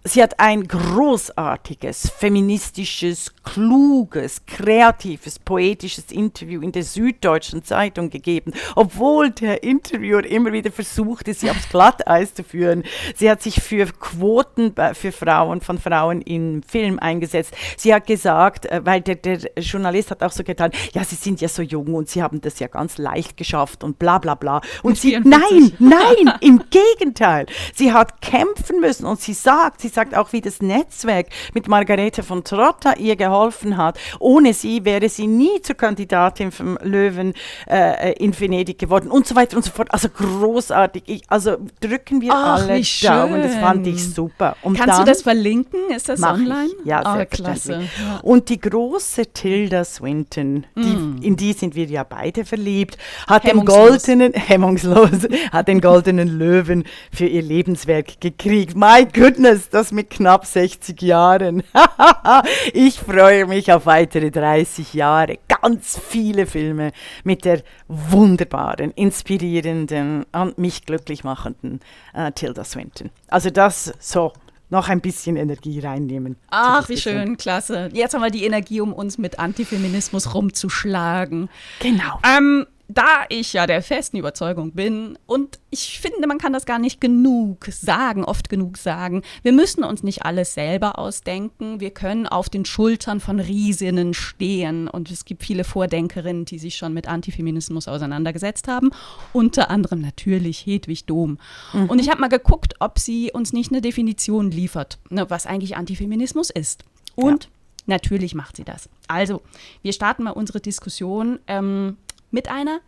Sie 0.05 0.23
hat 0.23 0.39
ein 0.39 0.65
großartiges, 0.65 2.09
feministisches, 2.09 3.33
kluges, 3.43 4.45
kreatives, 4.45 5.39
poetisches 5.39 6.05
Interview 6.11 6.61
in 6.61 6.71
der 6.71 6.83
Süddeutschen 6.83 7.65
Zeitung 7.65 8.09
gegeben, 8.09 8.53
obwohl 8.77 9.29
der 9.29 9.61
Interviewer 9.61 10.25
immer 10.25 10.53
wieder 10.53 10.71
versuchte, 10.71 11.33
sie 11.33 11.51
aufs 11.51 11.67
Glatteis 11.67 12.33
zu 12.33 12.45
führen. 12.45 12.83
Sie 13.13 13.29
hat 13.29 13.41
sich 13.41 13.59
für 13.61 13.87
Quoten 13.87 14.73
für 14.93 15.11
Frauen, 15.11 15.59
von 15.59 15.77
Frauen 15.77 16.21
im 16.21 16.63
Film 16.63 16.97
eingesetzt. 16.99 17.53
Sie 17.75 17.93
hat 17.93 18.07
gesagt, 18.07 18.67
äh, 18.67 18.79
weil 18.85 19.01
der, 19.01 19.15
der 19.15 19.39
Journalist 19.57 20.11
hat 20.11 20.23
auch 20.23 20.31
so 20.31 20.45
getan, 20.45 20.71
ja, 20.93 21.03
sie 21.03 21.15
sind 21.15 21.41
ja 21.41 21.49
so 21.49 21.61
jung 21.61 21.93
und 21.93 22.07
sie 22.07 22.23
haben 22.23 22.39
das 22.39 22.59
ja 22.59 22.67
ganz 22.67 22.97
leicht 22.97 23.35
geschafft 23.35 23.83
und 23.83 23.99
bla 23.99 24.17
bla 24.17 24.35
bla. 24.35 24.61
Und 24.81 24.97
sie, 24.97 25.19
nein, 25.21 25.73
nein, 25.77 26.33
im 26.39 26.63
Gegenteil. 26.69 27.47
Sie 27.75 27.91
hat 27.91 28.21
kämpfen 28.21 28.79
müssen 28.79 29.05
und 29.05 29.19
sie 29.19 29.33
sagt, 29.33 29.81
sie 29.81 29.88
Sie 29.89 29.95
sagt 29.95 30.15
auch, 30.15 30.33
wie 30.33 30.41
das 30.41 30.61
Netzwerk 30.61 31.29
mit 31.55 31.67
Margarete 31.67 32.21
von 32.21 32.43
Trotta 32.43 32.93
ihr 32.97 33.15
geholfen 33.15 33.75
hat. 33.75 33.97
Ohne 34.19 34.53
sie 34.53 34.85
wäre 34.85 35.09
sie 35.09 35.25
nie 35.25 35.63
zur 35.63 35.75
Kandidatin 35.75 36.51
vom 36.51 36.77
Löwen 36.83 37.33
äh, 37.67 38.13
in 38.13 38.39
Venedig 38.39 38.77
geworden 38.77 39.09
und 39.09 39.25
so 39.25 39.35
weiter 39.35 39.57
und 39.57 39.63
so 39.63 39.71
fort. 39.71 39.91
Also 39.91 40.09
großartig. 40.09 41.03
Ich, 41.07 41.23
also 41.27 41.57
drücken 41.81 42.21
wir 42.21 42.31
Ach, 42.31 42.61
alle 42.61 42.83
Daumen. 43.01 43.41
Das 43.41 43.55
fand 43.55 43.87
ich 43.87 44.13
super. 44.13 44.55
Und 44.61 44.77
Kannst 44.77 44.99
du 44.99 45.05
das 45.05 45.23
verlinken? 45.23 45.79
Ist 45.89 46.07
das 46.07 46.21
online? 46.21 46.69
Ich. 46.81 46.85
Ja, 46.85 47.19
oh, 47.19 47.25
klasse. 47.27 47.81
Ja. 47.81 48.19
Und 48.21 48.49
die 48.49 48.59
große 48.59 49.33
Tilda 49.33 49.83
Swinton, 49.85 50.67
die, 50.75 50.81
mm. 50.81 51.21
in 51.23 51.35
die 51.35 51.53
sind 51.53 51.73
wir 51.73 51.85
ja 51.85 52.03
beide 52.03 52.45
verliebt, 52.45 52.99
hat 53.25 53.43
den 53.43 53.65
goldenen, 53.65 54.33
hemmungslos, 54.35 55.27
hat 55.51 55.67
den 55.67 55.81
goldenen 55.81 56.27
Löwen 56.27 56.83
für 57.11 57.25
ihr 57.25 57.41
Lebenswerk 57.41 58.21
gekriegt. 58.21 58.75
My 58.75 59.07
goodness, 59.11 59.67
das 59.79 59.91
mit 59.93 60.09
knapp 60.09 60.45
60 60.45 61.01
Jahren. 61.01 61.63
ich 62.73 62.99
freue 62.99 63.45
mich 63.45 63.71
auf 63.71 63.85
weitere 63.85 64.29
30 64.29 64.93
Jahre. 64.93 65.39
Ganz 65.47 65.97
viele 65.97 66.45
Filme 66.45 66.91
mit 67.23 67.45
der 67.45 67.63
wunderbaren, 67.87 68.91
inspirierenden 68.91 70.25
und 70.33 70.57
mich 70.57 70.85
glücklich 70.85 71.23
machenden 71.23 71.79
äh, 72.13 72.31
Tilda 72.33 72.65
Swinton. 72.65 73.09
Also 73.29 73.49
das 73.51 73.93
so 73.99 74.33
noch 74.69 74.89
ein 74.89 74.99
bisschen 74.99 75.37
Energie 75.37 75.79
reinnehmen. 75.79 76.35
Ach, 76.49 76.89
wie 76.89 76.97
schön, 76.97 77.37
klasse. 77.37 77.89
Jetzt 77.93 78.13
haben 78.13 78.21
wir 78.21 78.31
die 78.31 78.43
Energie, 78.43 78.81
um 78.81 78.91
uns 78.91 79.17
mit 79.17 79.39
Antifeminismus 79.39 80.35
rumzuschlagen. 80.35 81.49
Genau. 81.79 82.19
Ähm, 82.37 82.67
da 82.91 83.25
ich 83.29 83.53
ja 83.53 83.67
der 83.67 83.83
festen 83.83 84.17
Überzeugung 84.17 84.71
bin 84.71 85.17
und 85.27 85.59
ich 85.69 85.99
finde, 85.99 86.25
man 86.27 86.39
kann 86.39 86.53
das 86.53 86.65
gar 86.65 86.79
nicht 86.79 86.99
genug 86.99 87.65
sagen, 87.65 88.25
oft 88.25 88.49
genug 88.49 88.77
sagen, 88.77 89.21
wir 89.43 89.53
müssen 89.53 89.83
uns 89.83 90.01
nicht 90.01 90.23
alles 90.25 90.55
selber 90.55 90.97
ausdenken, 90.97 91.79
wir 91.79 91.91
können 91.91 92.25
auf 92.25 92.49
den 92.49 92.65
Schultern 92.65 93.19
von 93.19 93.39
Riesinnen 93.39 94.15
stehen 94.15 94.87
und 94.87 95.11
es 95.11 95.25
gibt 95.25 95.43
viele 95.43 95.63
Vordenkerinnen, 95.63 96.45
die 96.45 96.57
sich 96.57 96.77
schon 96.77 96.93
mit 96.93 97.07
Antifeminismus 97.07 97.87
auseinandergesetzt 97.87 98.67
haben, 98.67 98.89
unter 99.33 99.69
anderem 99.69 100.01
natürlich 100.01 100.65
Hedwig 100.65 101.05
Dom. 101.05 101.37
Mhm. 101.73 101.91
Und 101.91 101.99
ich 101.99 102.09
habe 102.09 102.19
mal 102.19 102.27
geguckt, 102.27 102.73
ob 102.79 102.97
sie 102.97 103.31
uns 103.31 103.53
nicht 103.53 103.71
eine 103.71 103.81
Definition 103.81 104.49
liefert, 104.49 104.97
ne, 105.11 105.29
was 105.29 105.45
eigentlich 105.45 105.77
Antifeminismus 105.77 106.49
ist. 106.49 106.85
Und 107.13 107.43
ja. 107.43 107.49
natürlich 107.85 108.33
macht 108.33 108.57
sie 108.57 108.63
das. 108.63 108.89
Also, 109.07 109.43
wir 109.83 109.93
starten 109.93 110.23
mal 110.23 110.31
unsere 110.31 110.59
Diskussion. 110.59 111.37
Ähm, 111.45 111.97
mit 112.31 112.47
einer 112.49 112.81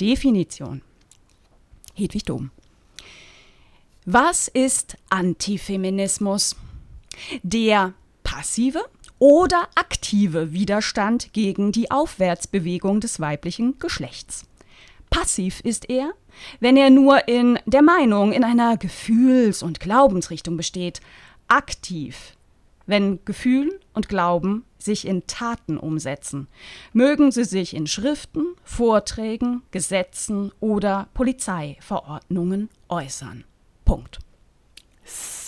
Definition. 0.00 0.82
Hedwig 1.94 2.24
Dom. 2.24 2.50
Was 4.04 4.48
ist 4.48 4.96
Antifeminismus? 5.10 6.56
Der 7.42 7.94
passive 8.22 8.84
oder 9.18 9.68
aktive 9.76 10.52
Widerstand 10.52 11.32
gegen 11.32 11.72
die 11.72 11.90
Aufwärtsbewegung 11.90 13.00
des 13.00 13.20
weiblichen 13.20 13.78
Geschlechts. 13.78 14.44
Passiv 15.10 15.60
ist 15.60 15.88
er, 15.88 16.12
wenn 16.60 16.76
er 16.76 16.90
nur 16.90 17.28
in 17.28 17.58
der 17.66 17.82
Meinung, 17.82 18.32
in 18.32 18.42
einer 18.42 18.76
Gefühls- 18.76 19.62
und 19.62 19.78
Glaubensrichtung 19.78 20.56
besteht. 20.56 21.00
Aktiv, 21.46 22.34
wenn 22.86 23.24
Gefühl 23.24 23.78
und 23.92 24.08
Glauben 24.08 24.64
sich 24.84 25.06
in 25.06 25.26
Taten 25.26 25.78
umsetzen. 25.78 26.48
Mögen 26.92 27.32
sie 27.32 27.44
sich 27.44 27.74
in 27.74 27.86
Schriften, 27.86 28.54
Vorträgen, 28.62 29.62
Gesetzen 29.70 30.52
oder 30.60 31.08
Polizeiverordnungen 31.14 32.68
äußern. 32.88 33.44
Punkt. 33.84 34.18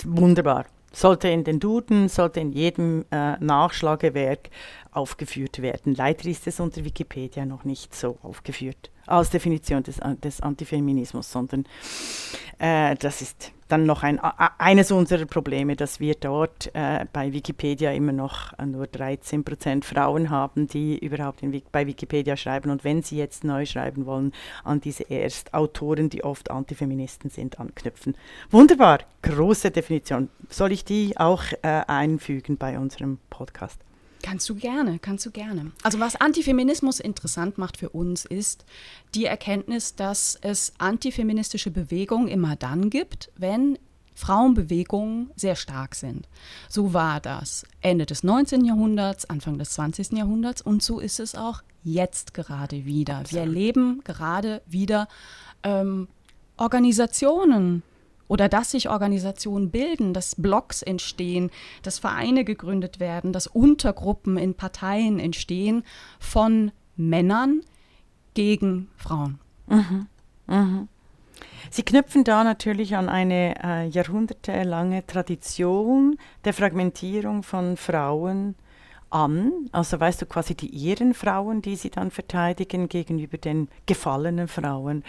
Wunderbar. 0.04 0.66
Sollte 0.92 1.28
in 1.28 1.44
den 1.44 1.60
Duden, 1.60 2.08
sollte 2.08 2.40
in 2.40 2.52
jedem 2.52 3.04
äh, 3.10 3.36
Nachschlagewerk 3.38 4.48
aufgeführt 4.92 5.60
werden. 5.60 5.94
Leider 5.94 6.26
ist 6.26 6.46
es 6.46 6.58
unter 6.58 6.84
Wikipedia 6.84 7.44
noch 7.44 7.64
nicht 7.64 7.94
so 7.94 8.18
aufgeführt 8.22 8.90
als 9.06 9.30
Definition 9.30 9.82
des, 9.82 10.00
des 10.22 10.40
Antifeminismus, 10.40 11.30
sondern 11.30 11.64
äh, 12.58 12.94
das 12.96 13.22
ist 13.22 13.52
dann 13.68 13.84
noch 13.84 14.02
ein, 14.02 14.20
eines 14.20 14.92
unserer 14.92 15.26
Probleme, 15.26 15.76
dass 15.76 15.98
wir 15.98 16.14
dort 16.14 16.70
äh, 16.74 17.04
bei 17.12 17.32
Wikipedia 17.32 17.92
immer 17.92 18.12
noch 18.12 18.56
äh, 18.58 18.66
nur 18.66 18.86
13 18.86 19.44
Prozent 19.44 19.84
Frauen 19.84 20.30
haben, 20.30 20.68
die 20.68 20.98
überhaupt 20.98 21.42
in, 21.42 21.62
bei 21.72 21.86
Wikipedia 21.86 22.36
schreiben. 22.36 22.70
Und 22.70 22.84
wenn 22.84 23.02
sie 23.02 23.16
jetzt 23.16 23.44
neu 23.44 23.66
schreiben 23.66 24.06
wollen, 24.06 24.32
an 24.62 24.80
diese 24.80 25.10
Erstautoren, 25.10 26.10
die 26.10 26.22
oft 26.22 26.50
Antifeministen 26.50 27.30
sind, 27.30 27.58
anknüpfen. 27.58 28.16
Wunderbar, 28.50 29.00
große 29.22 29.70
Definition. 29.70 30.28
Soll 30.48 30.72
ich 30.72 30.84
die 30.84 31.16
auch 31.16 31.42
äh, 31.62 31.82
einfügen 31.86 32.56
bei 32.56 32.78
unserem 32.78 33.18
Podcast? 33.30 33.80
Kannst 34.26 34.48
du 34.48 34.56
gerne, 34.56 34.98
kannst 34.98 35.24
du 35.24 35.30
gerne. 35.30 35.70
Also 35.84 36.00
was 36.00 36.16
Antifeminismus 36.16 36.98
interessant 36.98 37.58
macht 37.58 37.76
für 37.76 37.90
uns 37.90 38.24
ist 38.24 38.64
die 39.14 39.24
Erkenntnis, 39.24 39.94
dass 39.94 40.36
es 40.42 40.72
antifeministische 40.78 41.70
Bewegungen 41.70 42.26
immer 42.26 42.56
dann 42.56 42.90
gibt, 42.90 43.30
wenn 43.36 43.78
Frauenbewegungen 44.16 45.30
sehr 45.36 45.54
stark 45.54 45.94
sind. 45.94 46.26
So 46.68 46.92
war 46.92 47.20
das 47.20 47.66
Ende 47.80 48.04
des 48.04 48.24
19. 48.24 48.64
Jahrhunderts, 48.64 49.30
Anfang 49.30 49.58
des 49.58 49.70
20. 49.70 50.14
Jahrhunderts 50.14 50.60
und 50.60 50.82
so 50.82 50.98
ist 50.98 51.20
es 51.20 51.36
auch 51.36 51.62
jetzt 51.84 52.34
gerade 52.34 52.84
wieder. 52.84 53.22
Wir 53.28 53.42
erleben 53.42 54.00
gerade 54.02 54.60
wieder 54.66 55.06
ähm, 55.62 56.08
Organisationen, 56.56 57.84
oder 58.28 58.48
dass 58.48 58.72
sich 58.72 58.88
Organisationen 58.88 59.70
bilden, 59.70 60.12
dass 60.12 60.34
Blocks 60.34 60.82
entstehen, 60.82 61.50
dass 61.82 61.98
Vereine 61.98 62.44
gegründet 62.44 63.00
werden, 63.00 63.32
dass 63.32 63.46
Untergruppen 63.46 64.36
in 64.36 64.54
Parteien 64.54 65.18
entstehen 65.18 65.84
von 66.18 66.72
Männern 66.96 67.60
gegen 68.34 68.88
Frauen. 68.96 69.38
Mhm. 69.66 70.06
Mhm. 70.46 70.88
Sie 71.70 71.82
knüpfen 71.82 72.24
da 72.24 72.44
natürlich 72.44 72.96
an 72.96 73.08
eine 73.08 73.54
äh, 73.62 73.88
jahrhundertelange 73.88 75.06
Tradition 75.06 76.16
der 76.44 76.54
Fragmentierung 76.54 77.42
von 77.42 77.76
Frauen 77.76 78.54
an, 79.10 79.52
also 79.72 80.00
weißt 80.00 80.22
du 80.22 80.26
quasi 80.26 80.54
die 80.54 80.88
Ehrenfrauen, 80.88 81.62
die 81.62 81.76
sie 81.76 81.90
dann 81.90 82.10
verteidigen 82.10 82.88
gegenüber 82.88 83.38
den 83.38 83.68
gefallenen 83.86 84.48
Frauen. 84.48 85.04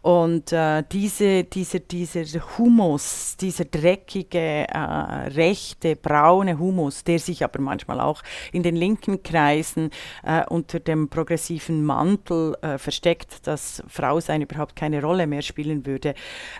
Und 0.00 0.52
äh, 0.52 0.84
diese, 0.90 1.44
diese, 1.44 1.80
dieser 1.80 2.58
Humus, 2.58 3.36
dieser 3.40 3.64
dreckige, 3.64 4.66
äh, 4.68 4.78
rechte, 4.78 5.96
braune 5.96 6.58
Humus, 6.58 7.04
der 7.04 7.18
sich 7.18 7.44
aber 7.44 7.60
manchmal 7.60 8.00
auch 8.00 8.22
in 8.52 8.62
den 8.62 8.76
linken 8.76 9.22
Kreisen 9.22 9.90
äh, 10.24 10.44
unter 10.48 10.80
dem 10.80 11.08
progressiven 11.08 11.84
Mantel 11.84 12.56
äh, 12.62 12.78
versteckt, 12.78 13.46
dass 13.46 13.82
Frau 13.88 14.20
sein 14.20 14.42
überhaupt 14.42 14.76
keine 14.76 15.02
Rolle 15.02 15.26
mehr 15.26 15.42
spielen 15.42 15.84
würde. 15.84 16.14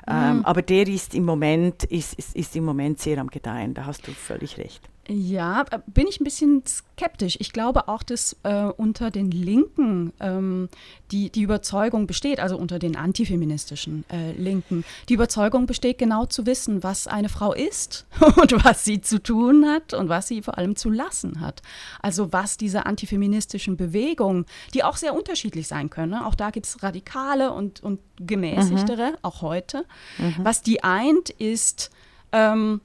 Ähm, 0.08 0.38
mhm. 0.38 0.44
aber 0.44 0.62
der 0.62 0.86
ist 0.88 1.14
im 1.14 1.24
Moment, 1.24 1.84
ist, 1.84 2.14
ist, 2.14 2.34
ist 2.36 2.56
im 2.56 2.64
Moment 2.64 3.00
sehr 3.00 3.18
am 3.18 3.28
Gedeihen, 3.28 3.74
da 3.74 3.86
hast 3.86 4.06
du 4.06 4.12
völlig 4.12 4.58
recht. 4.58 4.91
Ja, 5.08 5.64
äh, 5.70 5.80
bin 5.86 6.06
ich 6.06 6.20
ein 6.20 6.24
bisschen 6.24 6.62
skeptisch. 6.64 7.36
Ich 7.40 7.52
glaube 7.52 7.88
auch, 7.88 8.04
dass 8.04 8.36
äh, 8.44 8.64
unter 8.64 9.10
den 9.10 9.32
Linken 9.32 10.12
ähm, 10.20 10.68
die, 11.10 11.30
die 11.30 11.42
Überzeugung 11.42 12.06
besteht, 12.06 12.38
also 12.38 12.56
unter 12.56 12.78
den 12.78 12.94
antifeministischen 12.94 14.04
äh, 14.10 14.32
Linken, 14.32 14.84
die 15.08 15.14
Überzeugung 15.14 15.66
besteht, 15.66 15.98
genau 15.98 16.26
zu 16.26 16.46
wissen, 16.46 16.84
was 16.84 17.08
eine 17.08 17.28
Frau 17.28 17.52
ist 17.52 18.06
und 18.40 18.64
was 18.64 18.84
sie 18.84 19.00
zu 19.00 19.20
tun 19.20 19.66
hat 19.66 19.92
und 19.92 20.08
was 20.08 20.28
sie 20.28 20.40
vor 20.40 20.56
allem 20.56 20.76
zu 20.76 20.88
lassen 20.88 21.40
hat. 21.40 21.62
Also 22.00 22.32
was 22.32 22.56
diese 22.56 22.86
antifeministischen 22.86 23.76
Bewegungen, 23.76 24.46
die 24.72 24.84
auch 24.84 24.96
sehr 24.96 25.14
unterschiedlich 25.14 25.66
sein 25.66 25.90
können, 25.90 26.12
ne? 26.12 26.26
auch 26.26 26.36
da 26.36 26.50
gibt 26.50 26.66
es 26.66 26.82
radikale 26.82 27.52
und, 27.52 27.82
und 27.82 27.98
gemäßigtere, 28.20 29.10
mhm. 29.10 29.16
auch 29.22 29.42
heute, 29.42 29.84
mhm. 30.18 30.36
was 30.42 30.62
die 30.62 30.84
eint, 30.84 31.30
ist, 31.30 31.90
ähm, 32.30 32.80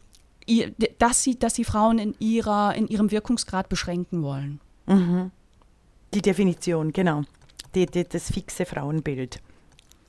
dass 1.00 1.24
sie, 1.24 1.38
dass 1.38 1.56
sie 1.56 1.64
Frauen 1.64 2.00
in, 2.00 2.16
ihrer, 2.20 2.76
in 2.76 2.88
ihrem 2.88 3.12
Wirkungsgrad 3.12 3.70
beschränken 3.70 4.24
wollen. 4.24 4.60
Mhm. 4.86 5.32
Die 6.14 6.22
Definition, 6.22 6.94
genau. 6.94 7.24
Die, 7.76 7.86
die, 7.86 8.06
das 8.06 8.32
fixe 8.32 8.66
Frauenbild. 8.66 9.42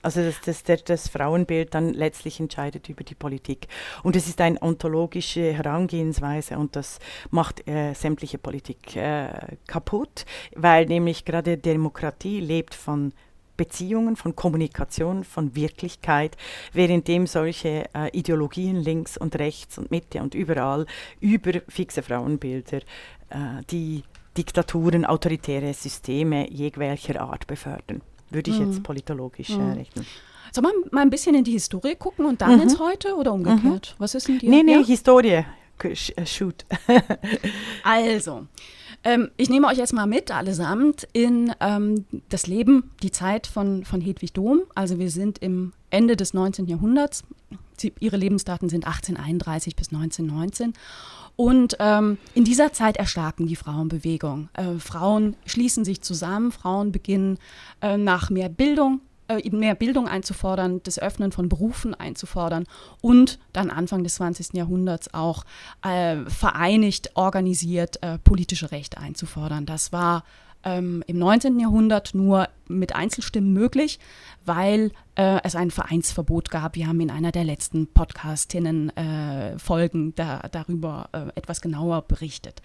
Also 0.01 0.23
das, 0.23 0.41
das, 0.43 0.63
das, 0.63 0.85
das, 0.85 1.09
Frauenbild 1.09 1.75
dann 1.75 1.93
letztlich 1.93 2.39
entscheidet 2.39 2.89
über 2.89 3.03
die 3.03 3.17
Politik. 3.17 3.67
Und 4.05 4.15
es 4.15 4.29
ist 4.29 4.41
eine 4.41 4.63
ontologische 4.63 5.53
Herangehensweise 5.53 6.57
und 6.57 6.77
das 6.77 7.01
macht 7.31 7.67
äh, 7.69 7.95
sämtliche 7.95 8.39
Politik 8.39 8.95
äh, 8.95 9.57
kaputt, 9.67 10.25
weil 10.55 10.87
nämlich 10.87 11.25
gerade 11.25 11.59
Demokratie 11.59 12.39
lebt 12.39 12.75
von 12.77 13.13
Beziehungen, 13.59 14.17
von 14.17 14.35
Kommunikation, 14.35 15.25
von 15.25 15.55
Wirklichkeit, 15.55 16.39
währenddem 16.73 17.27
solche 17.27 17.85
äh, 17.95 18.09
Ideologien 18.17 18.77
links 18.77 19.19
und 19.19 19.39
rechts 19.39 19.77
und 19.77 19.91
Mitte 19.91 20.23
und 20.23 20.35
überall 20.35 20.87
über 21.21 21.61
fixe 21.69 22.03
Frauenbilder 22.03 22.79
äh, 23.29 23.63
die 23.71 24.05
Diktaturen, 24.39 25.05
autoritäre 25.05 25.75
Systeme 25.75 26.51
jegwelcher 26.51 27.21
Art 27.21 27.47
befördern. 27.47 28.01
Würde 28.31 28.51
ich 28.51 28.59
mhm. 28.59 28.71
jetzt 28.71 28.83
politologisch 28.83 29.51
mhm. 29.51 29.61
äh, 29.61 29.73
rechnen. 29.73 30.07
Soll 30.53 30.63
man 30.63 30.73
mal 30.91 31.03
ein 31.03 31.11
bisschen 31.11 31.35
in 31.35 31.45
die 31.45 31.53
Historie 31.53 31.97
gucken 31.97 32.25
und 32.25 32.41
dann 32.41 32.57
mhm. 32.57 32.63
ins 32.63 32.79
Heute 32.79 33.15
oder 33.17 33.33
umgekehrt? 33.33 33.95
Mhm. 33.97 34.01
Was 34.01 34.15
ist 34.15 34.29
denn 34.29 34.39
die? 34.39 34.49
Nee, 34.49 34.63
nee, 34.63 34.75
ja? 34.77 34.85
Historie. 34.85 35.45
Äh, 35.83 36.27
shoot. 36.27 36.65
also, 37.83 38.47
ähm, 39.05 39.31
ich 39.37 39.49
nehme 39.49 39.67
euch 39.69 39.79
jetzt 39.79 39.93
mal 39.93 40.07
mit, 40.07 40.31
allesamt, 40.31 41.07
in 41.13 41.53
ähm, 41.61 42.05
das 42.29 42.47
Leben, 42.47 42.91
die 43.03 43.11
Zeit 43.11 43.47
von, 43.47 43.85
von 43.85 44.01
Hedwig 44.01 44.33
Dom. 44.33 44.63
Also 44.75 44.99
wir 44.99 45.11
sind 45.11 45.39
im 45.39 45.73
Ende 45.91 46.17
des 46.17 46.35
19. 46.35 46.67
Jahrhunderts. 46.67 47.25
Sie, 47.77 47.93
ihre 48.01 48.17
Lebensdaten 48.17 48.69
sind 48.69 48.87
1831 48.87 49.77
bis 49.77 49.93
1919. 49.93 50.73
Und 51.37 51.77
ähm, 51.79 52.19
in 52.35 52.43
dieser 52.43 52.73
Zeit 52.73 52.97
erstarken 52.97 53.47
die 53.47 53.55
Frauenbewegung. 53.55 54.49
Äh, 54.55 54.81
Frauen 54.81 55.37
schließen 55.47 55.85
sich 55.85 56.01
zusammen, 56.01 56.51
Frauen 56.51 56.91
beginnen 56.91 57.39
äh, 57.81 57.97
nach 57.97 58.31
mehr 58.31 58.49
Bildung 58.49 59.01
äh, 59.29 59.49
mehr 59.51 59.75
Bildung 59.75 60.09
einzufordern, 60.09 60.81
das 60.83 60.99
Öffnen 60.99 61.33
von 61.33 61.49
Berufen 61.49 61.95
einzufordern 61.95 62.65
und 63.01 63.39
dann 63.53 63.71
Anfang 63.71 64.03
des 64.03 64.17
20. 64.17 64.55
Jahrhunderts 64.55 65.15
auch 65.15 65.45
äh, 65.83 66.17
vereinigt, 66.27 67.13
organisiert 67.15 68.03
äh, 68.03 68.19
politische 68.19 68.73
Rechte 68.73 68.99
einzufordern. 68.99 69.67
Das 69.67 69.93
war 69.93 70.25
ähm, 70.65 71.05
im 71.07 71.19
19. 71.19 71.61
Jahrhundert 71.61 72.15
nur 72.15 72.49
mit 72.67 72.95
Einzelstimmen 72.95 73.53
möglich, 73.53 73.99
weil 74.45 74.93
äh, 75.15 75.41
es 75.43 75.57
ein 75.57 75.71
Vereinsverbot 75.71 76.51
gab. 76.51 76.77
Wir 76.77 76.87
haben 76.87 77.01
in 77.01 77.11
einer 77.11 77.33
der 77.33 77.45
letzten 77.45 77.87
Podcastinnen-Folgen 77.87 80.11
äh, 80.11 80.13
da, 80.15 80.43
darüber 80.51 81.09
äh, 81.13 81.29
etwas 81.35 81.61
genauer 81.61 82.03
berichtet. 82.03 82.63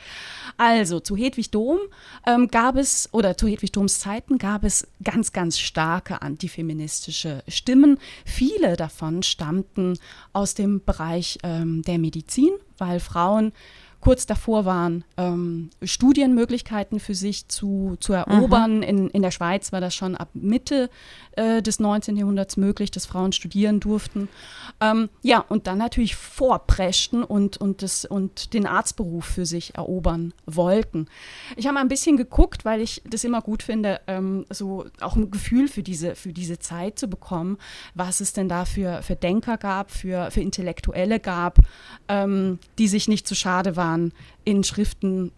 Also 0.57 0.99
zu 0.99 1.15
Hedwig 1.15 1.49
Dom 1.51 1.79
ähm, 2.27 2.49
gab 2.49 2.75
es, 2.75 3.09
oder 3.13 3.37
zu 3.37 3.47
Hedwig 3.47 3.71
Doms 3.71 3.99
Zeiten 3.99 4.37
gab 4.37 4.63
es 4.63 4.87
ganz, 5.03 5.31
ganz 5.31 5.59
starke 5.59 6.21
antifeministische 6.21 7.43
Stimmen. 7.47 7.97
Viele 8.25 8.75
davon 8.75 9.23
stammten 9.23 9.97
aus 10.33 10.53
dem 10.53 10.83
Bereich 10.83 11.39
ähm, 11.43 11.81
der 11.83 11.97
Medizin, 11.97 12.51
weil 12.77 12.99
Frauen 12.99 13.53
kurz 14.03 14.25
davor 14.25 14.65
waren, 14.65 15.05
ähm, 15.15 15.69
Studienmöglichkeiten 15.81 16.99
für 16.99 17.15
sich 17.15 17.47
zu, 17.47 17.95
zu 18.01 18.11
erobern. 18.11 18.77
Mhm. 18.77 18.83
In, 18.83 19.09
in 19.11 19.21
der 19.21 19.31
Schweiz 19.31 19.71
war 19.71 19.79
das 19.79 19.95
schon 19.95 20.17
ab 20.17 20.27
Mitte 20.33 20.89
äh, 21.37 21.61
des 21.61 21.79
19. 21.79 22.17
Jahrhunderts 22.17 22.57
möglich, 22.57 22.91
dass 22.91 23.05
Frauen 23.05 23.31
studieren 23.31 23.79
durften. 23.79 24.27
Ähm, 24.81 25.07
ja, 25.21 25.39
und 25.39 25.67
dann 25.67 25.77
natürlich 25.77 26.17
vorpreschten 26.17 27.23
und, 27.23 27.55
und, 27.57 27.81
das, 27.81 28.03
und 28.03 28.53
den 28.53 28.67
Arztberuf 28.67 29.23
für 29.23 29.45
sich 29.45 29.75
erobern 29.75 30.33
wollten. 30.45 31.07
Ich 31.55 31.65
habe 31.65 31.75
mal 31.75 31.81
ein 31.81 31.87
bisschen 31.87 32.17
geguckt, 32.17 32.65
weil 32.65 32.81
ich 32.81 33.01
das 33.09 33.23
immer 33.23 33.41
gut 33.41 33.63
finde, 33.63 34.01
ähm, 34.07 34.45
so 34.49 34.85
auch 34.99 35.15
ein 35.15 35.31
Gefühl 35.31 35.69
für 35.69 35.81
diese, 35.81 36.15
für 36.15 36.33
diese 36.33 36.59
Zeit 36.59 36.99
zu 36.99 37.07
bekommen, 37.07 37.57
was 37.93 38.19
es 38.19 38.33
denn 38.33 38.49
da 38.49 38.65
für, 38.65 39.01
für 39.01 39.15
Denker 39.15 39.57
gab, 39.57 39.91
für, 39.91 40.29
für 40.29 40.41
Intellektuelle 40.41 41.21
gab, 41.21 41.59
ähm, 42.09 42.59
die 42.77 42.89
sich 42.89 43.07
nicht 43.07 43.27
zu 43.27 43.35
schade 43.35 43.77
waren, 43.77 43.92
in 44.43 44.63
Schriften 44.63 45.31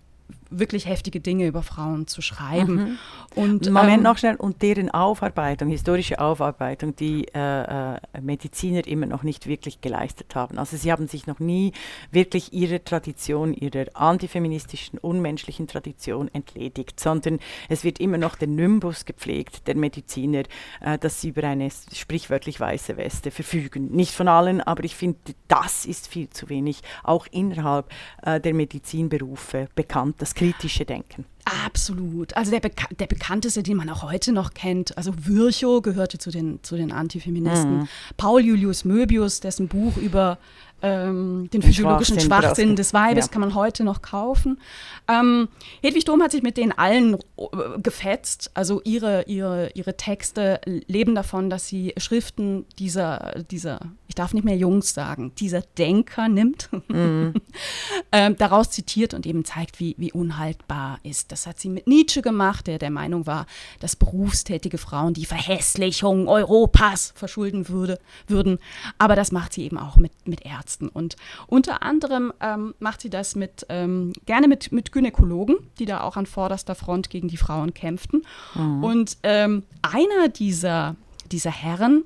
wirklich 0.49 0.85
heftige 0.85 1.19
Dinge 1.19 1.47
über 1.47 1.63
Frauen 1.63 2.07
zu 2.07 2.21
schreiben. 2.21 2.75
Mhm. 2.75 2.97
Und, 3.35 3.69
Moment 3.69 3.97
ähm, 3.97 4.03
noch 4.03 4.17
schnell, 4.17 4.35
und 4.35 4.61
deren 4.61 4.89
Aufarbeitung, 4.89 5.69
historische 5.69 6.19
Aufarbeitung, 6.19 6.95
die 6.95 7.25
äh, 7.33 7.95
äh, 7.95 7.99
Mediziner 8.21 8.87
immer 8.87 9.05
noch 9.05 9.23
nicht 9.23 9.47
wirklich 9.47 9.81
geleistet 9.81 10.35
haben. 10.35 10.57
Also 10.57 10.77
sie 10.77 10.91
haben 10.91 11.07
sich 11.07 11.27
noch 11.27 11.39
nie 11.39 11.73
wirklich 12.11 12.53
ihrer 12.53 12.83
Tradition, 12.83 13.53
ihrer 13.53 13.85
antifeministischen, 13.93 14.99
unmenschlichen 14.99 15.67
Tradition 15.67 16.29
entledigt, 16.33 16.99
sondern 16.99 17.39
es 17.67 17.83
wird 17.83 17.99
immer 17.99 18.17
noch 18.17 18.35
der 18.35 18.47
Nimbus 18.47 19.05
gepflegt, 19.05 19.67
der 19.67 19.75
Mediziner, 19.75 20.43
äh, 20.81 20.97
dass 20.97 21.21
sie 21.21 21.29
über 21.29 21.43
eine 21.43 21.69
sprichwörtlich 21.93 22.59
weiße 22.59 22.97
Weste 22.97 23.31
verfügen. 23.31 23.87
Nicht 23.91 24.13
von 24.13 24.27
allen, 24.27 24.61
aber 24.61 24.83
ich 24.83 24.95
finde, 24.95 25.19
das 25.47 25.85
ist 25.85 26.07
viel 26.07 26.29
zu 26.29 26.49
wenig, 26.49 26.81
auch 27.03 27.27
innerhalb 27.31 27.91
äh, 28.21 28.39
der 28.39 28.53
Medizinberufe 28.53 29.67
bekannt, 29.75 30.15
das 30.19 30.34
kritische 30.35 30.85
Denken. 30.85 31.25
Absolut. 31.45 32.35
Also 32.35 32.49
der, 32.49 32.59
Beka 32.59 32.87
der 32.99 33.05
bekannteste, 33.05 33.61
den 33.61 33.77
man 33.77 33.89
auch 33.89 34.01
heute 34.01 34.31
noch 34.31 34.55
kennt, 34.55 34.97
also 34.97 35.13
Virchow 35.15 35.81
gehörte 35.81 36.17
zu 36.17 36.31
den, 36.31 36.59
zu 36.63 36.75
den 36.75 36.91
Antifeministen. 36.91 37.79
Mhm. 37.79 37.87
Paul 38.17 38.41
Julius 38.41 38.83
Möbius, 38.83 39.41
dessen 39.41 39.67
Buch 39.67 39.95
über 39.97 40.39
ähm, 40.81 41.49
den 41.51 41.61
physiologischen 41.61 42.19
Schwachsinn, 42.19 42.43
Schwachsinn 42.43 42.75
des 42.75 42.93
Weibes 42.93 43.25
ja. 43.25 43.31
kann 43.31 43.41
man 43.41 43.55
heute 43.55 43.83
noch 43.83 44.01
kaufen. 44.01 44.59
Ähm, 45.07 45.47
Hedwig 45.81 46.05
Dom 46.05 46.21
hat 46.21 46.31
sich 46.31 46.43
mit 46.43 46.57
denen 46.57 46.71
allen 46.71 47.15
äh, 47.15 47.79
gefetzt. 47.81 48.51
Also 48.53 48.81
ihre, 48.83 49.23
ihre, 49.23 49.71
ihre 49.73 49.97
Texte 49.97 50.59
leben 50.65 51.15
davon, 51.15 51.49
dass 51.49 51.67
sie 51.67 51.93
Schriften 51.97 52.65
dieser, 52.77 53.43
dieser 53.49 53.79
ich 54.07 54.15
darf 54.15 54.33
nicht 54.33 54.45
mehr 54.45 54.57
Jungs 54.57 54.93
sagen, 54.93 55.33
dieser 55.39 55.61
Denker 55.77 56.29
nimmt, 56.29 56.69
mhm. 56.87 57.33
ähm, 58.11 58.35
daraus 58.37 58.69
zitiert 58.69 59.13
und 59.13 59.25
eben 59.25 59.43
zeigt, 59.43 59.79
wie, 59.79 59.95
wie 59.97 60.11
unhaltbar 60.11 60.99
ist. 61.03 61.31
Das 61.35 61.47
hat 61.47 61.59
sie 61.59 61.67
mit 61.67 61.85
Nietzsche 61.85 62.21
gemacht, 62.21 62.65
der 62.65 62.79
der 62.79 62.91
Meinung 62.91 63.27
war, 63.27 63.45
dass 63.81 63.97
berufstätige 63.97 64.77
Frauen 64.77 65.13
die 65.13 65.25
Verhässlichung 65.25 66.29
Europas 66.29 67.11
verschulden 67.13 67.67
würde, 67.67 67.99
würden. 68.25 68.57
Aber 68.99 69.17
das 69.17 69.33
macht 69.33 69.51
sie 69.51 69.63
eben 69.63 69.77
auch 69.77 69.97
mit, 69.97 70.13
mit 70.25 70.45
Ärzten. 70.45 70.87
Und 70.87 71.17
unter 71.47 71.83
anderem 71.83 72.31
ähm, 72.39 72.73
macht 72.79 73.01
sie 73.01 73.09
das 73.09 73.35
mit, 73.35 73.65
ähm, 73.67 74.13
gerne 74.25 74.47
mit, 74.47 74.71
mit 74.71 74.93
Gynäkologen, 74.93 75.57
die 75.77 75.85
da 75.85 75.99
auch 75.99 76.15
an 76.15 76.25
vorderster 76.25 76.73
Front 76.73 77.09
gegen 77.09 77.27
die 77.27 77.35
Frauen 77.35 77.73
kämpften. 77.73 78.25
Mhm. 78.53 78.83
Und 78.85 79.17
ähm, 79.23 79.63
einer 79.81 80.29
dieser, 80.29 80.95
dieser 81.33 81.51
Herren, 81.51 82.05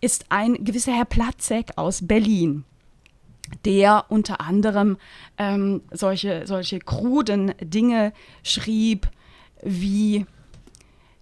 ist 0.00 0.24
ein 0.30 0.64
gewisser 0.64 0.92
Herr 0.92 1.04
Platzek 1.04 1.72
aus 1.76 2.06
Berlin 2.06 2.64
der 3.64 4.06
unter 4.08 4.40
anderem 4.40 4.96
ähm, 5.38 5.82
solche, 5.90 6.46
solche 6.46 6.78
kruden 6.78 7.54
Dinge 7.60 8.12
schrieb 8.42 9.08
wie 9.62 10.26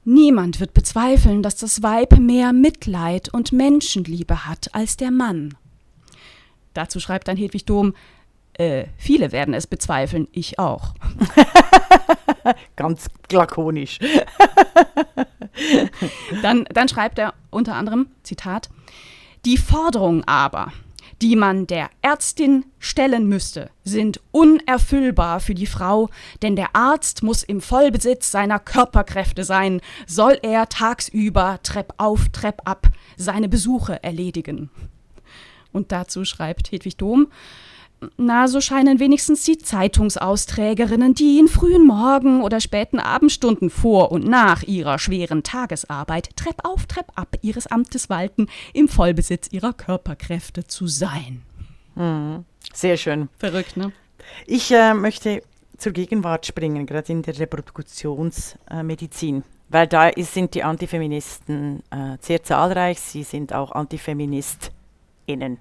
Niemand 0.05 0.59
wird 0.59 0.75
bezweifeln, 0.75 1.45
dass 1.45 1.57
das 1.57 1.83
Weib 1.85 2.19
mehr 2.19 2.53
Mitleid 2.53 3.33
und 3.33 3.53
Menschenliebe 3.53 4.47
hat 4.47 4.75
als 4.75 4.97
der 4.97 5.13
Mann. 5.13 5.55
Dazu 6.75 6.99
schreibt 6.99 7.29
dann 7.29 7.37
Hedwig 7.37 7.67
Dom, 7.67 7.95
äh, 8.55 8.87
viele 8.97 9.31
werden 9.31 9.55
es 9.55 9.69
bezweifeln, 9.69 10.27
ich 10.33 10.59
auch. 10.59 10.95
Ganz 12.77 13.07
lakonisch. 13.31 14.01
dann, 16.43 16.65
dann 16.65 16.89
schreibt 16.89 17.19
er 17.21 17.35
unter 17.51 17.77
anderem, 17.77 18.09
Zitat, 18.25 18.71
die 19.45 19.57
Forderungen 19.57 20.25
aber, 20.25 20.73
die 21.23 21.37
man 21.37 21.69
der 21.69 21.89
Ärztin 22.03 22.65
stellen 22.81 23.29
müsste, 23.29 23.71
sind 23.85 24.21
unerfüllbar 24.33 25.39
für 25.39 25.55
die 25.55 25.67
Frau, 25.67 26.11
denn 26.43 26.57
der 26.57 26.75
Arzt 26.75 27.23
muss 27.23 27.45
im 27.45 27.61
Vollbesitz 27.61 28.33
seiner 28.33 28.59
Körperkräfte 28.59 29.45
sein, 29.45 29.81
soll 30.09 30.37
er 30.43 30.69
tagsüber 30.69 31.61
Trepp 31.63 31.95
auf, 31.99 32.29
Trepp 32.31 32.63
ab 32.65 32.89
seine 33.17 33.49
Besuche 33.49 34.03
erledigen. 34.03 34.69
Und 35.73 35.93
dazu 35.93 36.25
schreibt 36.25 36.73
Hedwig 36.73 36.97
Dom, 36.97 37.29
na, 38.17 38.49
so 38.49 38.61
scheinen 38.61 39.01
wenigstens 39.01 39.45
die 39.45 39.59
Zeitungsausträgerinnen, 39.59 41.15
die 41.15 41.39
in 41.39 41.49
frühen 41.49 41.87
Morgen- 41.87 42.43
oder 42.43 42.61
späten 42.61 42.99
Abendstunden 42.99 43.71
vor 43.71 44.13
und 44.13 44.27
nach 44.27 44.63
ihrer 44.63 44.99
schweren 44.99 45.43
Tagesarbeit 45.43 46.37
Trepp 46.37 46.65
auf, 46.65 46.87
Trepp 46.87 47.13
ab 47.15 47.37
ihres 47.43 47.67
Amtes 47.67 48.11
walten, 48.11 48.49
im 48.73 48.89
Vollbesitz 48.89 49.49
ihrer 49.51 49.73
Körperkräfte 49.73 50.67
zu 50.67 50.87
sein. 50.87 51.43
Mhm. 51.95 52.45
Sehr 52.73 52.97
schön. 52.97 53.29
Verrückt, 53.39 53.77
ne? 53.77 53.93
Ich 54.47 54.73
äh, 54.73 54.95
möchte 54.95 55.43
zur 55.77 55.93
Gegenwart 55.93 56.47
springen, 56.47 56.87
gerade 56.87 57.13
in 57.13 57.23
der 57.23 57.39
Reproduktionsmedizin. 57.39 59.39
Äh, 59.39 59.43
weil 59.69 59.87
da 59.87 60.09
ist, 60.09 60.35
sind 60.35 60.55
die 60.55 60.63
Antifeministen 60.63 61.83
äh, 61.91 62.19
sehr 62.21 62.43
zahlreich, 62.43 63.01
sie 63.01 63.23
sind 63.23 63.55
auch 63.55 63.73
AntifeministInnen. 65.27 65.59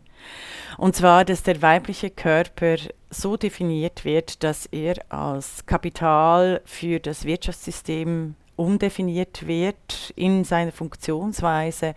Und 0.77 0.95
zwar, 0.95 1.25
dass 1.25 1.43
der 1.43 1.61
weibliche 1.61 2.09
Körper 2.09 2.77
so 3.09 3.37
definiert 3.37 4.05
wird, 4.05 4.43
dass 4.43 4.65
er 4.67 4.95
als 5.09 5.65
Kapital 5.65 6.61
für 6.65 6.99
das 6.99 7.25
Wirtschaftssystem 7.25 8.35
umdefiniert 8.55 9.47
wird 9.47 10.13
in 10.15 10.43
seiner 10.43 10.71
Funktionsweise 10.71 11.93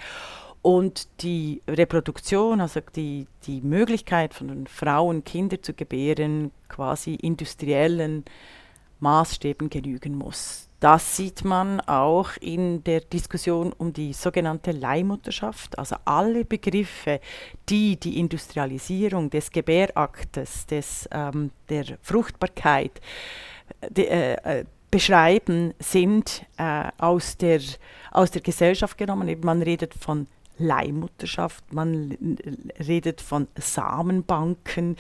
und 0.63 1.09
die 1.21 1.61
Reproduktion, 1.69 2.61
also 2.61 2.81
die, 2.97 3.27
die 3.47 3.61
Möglichkeit 3.61 4.33
von 4.33 4.67
Frauen 4.67 5.23
Kinder 5.23 5.61
zu 5.61 5.75
gebären, 5.75 6.53
quasi 6.69 7.15
industriellen 7.15 8.25
Maßstäben 9.01 9.69
genügen 9.69 10.17
muss. 10.17 10.69
Das 10.85 11.17
sieht 11.17 11.47
man 11.47 11.81
auch 11.81 12.37
in 12.43 12.85
der 12.85 13.01
Diskussion 13.01 13.73
um 13.73 13.95
die 13.95 14.13
sogenannte 14.13 14.71
Leihmutterschaft. 14.71 15.79
Also 15.79 15.97
alle 16.05 16.45
Begriffe, 16.45 17.21
die 17.71 17.97
die 17.97 18.19
Industrialisierung 18.21 19.31
des 19.31 19.51
Gebäraktes, 19.51 20.67
des, 20.67 21.09
ähm, 21.11 21.53
der 21.71 21.87
Fruchtbarkeit 22.03 23.01
de, 23.89 24.05
äh, 24.05 24.33
äh 24.35 24.65
beschreiben, 24.91 25.73
sind 25.79 26.45
äh, 26.59 26.91
aus, 26.99 27.39
der, 27.39 27.63
aus 28.11 28.31
der 28.31 28.43
Gesellschaft 28.43 28.99
genommen. 28.99 29.41
man 29.43 29.63
redet 29.63 29.95
von 29.95 30.27
Leihmutterschaft, 30.59 31.73
man 31.73 32.17
redet 32.79 33.21
von 33.21 33.49
Samenbanken, 33.57 34.97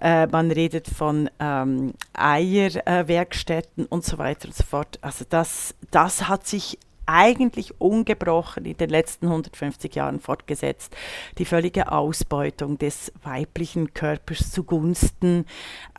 äh, 0.00 0.26
man 0.26 0.50
redet 0.50 0.88
von 0.88 1.30
ähm, 1.38 1.94
Eierwerkstätten 2.12 3.84
äh, 3.84 3.88
und 3.88 4.04
so 4.04 4.18
weiter 4.18 4.48
und 4.48 4.54
so 4.54 4.64
fort. 4.64 4.98
Also 5.02 5.24
das, 5.28 5.74
das 5.90 6.28
hat 6.28 6.46
sich 6.46 6.78
eigentlich 7.08 7.80
ungebrochen 7.80 8.66
in 8.66 8.76
den 8.76 8.90
letzten 8.90 9.26
150 9.26 9.94
Jahren 9.94 10.20
fortgesetzt. 10.20 10.94
Die 11.38 11.46
völlige 11.46 11.90
Ausbeutung 11.90 12.76
des 12.78 13.12
weiblichen 13.22 13.94
Körpers 13.94 14.52
zugunsten 14.52 15.46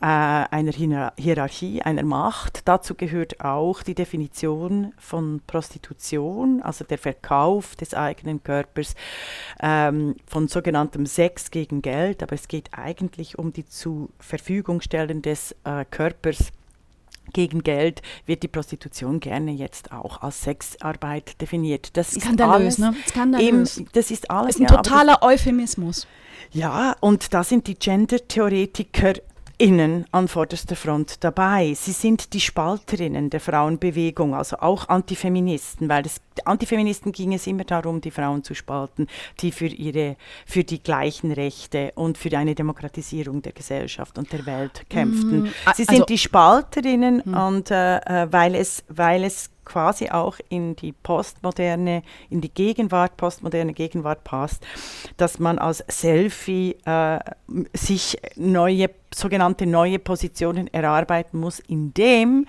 äh, 0.00 0.06
einer 0.06 0.72
Hierarchie, 0.72 1.82
einer 1.82 2.04
Macht. 2.04 2.68
Dazu 2.68 2.94
gehört 2.94 3.44
auch 3.44 3.82
die 3.82 3.94
Definition 3.94 4.92
von 4.98 5.40
Prostitution, 5.46 6.62
also 6.62 6.84
der 6.84 6.98
Verkauf 6.98 7.74
des 7.74 7.94
eigenen 7.94 8.42
Körpers, 8.42 8.94
ähm, 9.60 10.14
von 10.26 10.46
sogenanntem 10.46 11.06
Sex 11.06 11.50
gegen 11.50 11.82
Geld. 11.82 12.22
Aber 12.22 12.34
es 12.34 12.46
geht 12.46 12.70
eigentlich 12.72 13.36
um 13.38 13.52
die 13.52 13.66
zu 13.66 14.10
Verfügung 14.20 14.80
stellen 14.80 15.22
des 15.22 15.56
äh, 15.64 15.84
Körpers 15.90 16.52
gegen 17.32 17.62
Geld 17.62 18.02
wird 18.26 18.42
die 18.42 18.48
Prostitution 18.48 19.20
gerne 19.20 19.52
jetzt 19.52 19.92
auch 19.92 20.22
als 20.22 20.42
Sexarbeit 20.42 21.40
definiert. 21.40 21.96
Das 21.96 22.12
Skandalös, 22.12 22.78
ist 22.78 22.82
alles, 22.82 22.96
ne? 22.96 23.02
Skandalös. 23.08 23.76
Eben, 23.76 23.88
das 23.92 24.10
ist 24.10 24.30
alles. 24.30 24.56
Das 24.56 24.56
ist 24.56 24.60
ein 24.60 24.74
ja, 24.74 24.82
totaler 24.82 25.22
Euphemismus. 25.22 26.06
Ja, 26.52 26.96
und 27.00 27.32
da 27.32 27.44
sind 27.44 27.66
die 27.66 27.76
Gender-Theoretiker 27.76 29.14
Innen 29.60 30.06
an 30.10 30.26
vorderster 30.26 30.74
Front 30.74 31.22
dabei. 31.22 31.74
Sie 31.74 31.92
sind 31.92 32.32
die 32.32 32.40
Spalterinnen 32.40 33.28
der 33.28 33.40
Frauenbewegung, 33.40 34.34
also 34.34 34.56
auch 34.56 34.88
Antifeministen, 34.88 35.86
weil 35.90 36.02
das, 36.02 36.22
Antifeministen 36.46 37.12
ging 37.12 37.34
es 37.34 37.46
immer 37.46 37.64
darum, 37.64 38.00
die 38.00 38.10
Frauen 38.10 38.42
zu 38.42 38.54
spalten, 38.54 39.06
die 39.40 39.52
für, 39.52 39.66
ihre, 39.66 40.16
für 40.46 40.64
die 40.64 40.82
gleichen 40.82 41.30
Rechte 41.30 41.92
und 41.94 42.16
für 42.16 42.34
eine 42.38 42.54
Demokratisierung 42.54 43.42
der 43.42 43.52
Gesellschaft 43.52 44.16
und 44.16 44.32
der 44.32 44.46
Welt 44.46 44.88
kämpften. 44.88 45.42
Mm, 45.42 45.48
Sie 45.74 45.84
sind 45.84 45.90
also, 45.90 46.04
die 46.06 46.18
Spalterinnen 46.18 47.22
mm. 47.22 47.34
und 47.34 47.70
äh, 47.70 47.98
äh, 47.98 48.32
weil, 48.32 48.54
es, 48.54 48.82
weil 48.88 49.24
es 49.24 49.50
quasi 49.70 50.10
auch 50.10 50.38
in 50.48 50.74
die 50.74 50.90
postmoderne, 50.90 52.02
in 52.28 52.40
die 52.40 52.52
Gegenwart, 52.52 53.16
postmoderne 53.16 53.72
Gegenwart 53.72 54.24
passt, 54.24 54.66
dass 55.16 55.38
man 55.38 55.60
als 55.60 55.84
Selfie 55.86 56.76
äh, 56.84 57.20
sich 57.72 58.18
neue, 58.34 58.90
sogenannte 59.14 59.66
neue 59.66 60.00
Positionen 60.00 60.66
erarbeiten 60.74 61.38
muss, 61.38 61.60
indem 61.60 62.46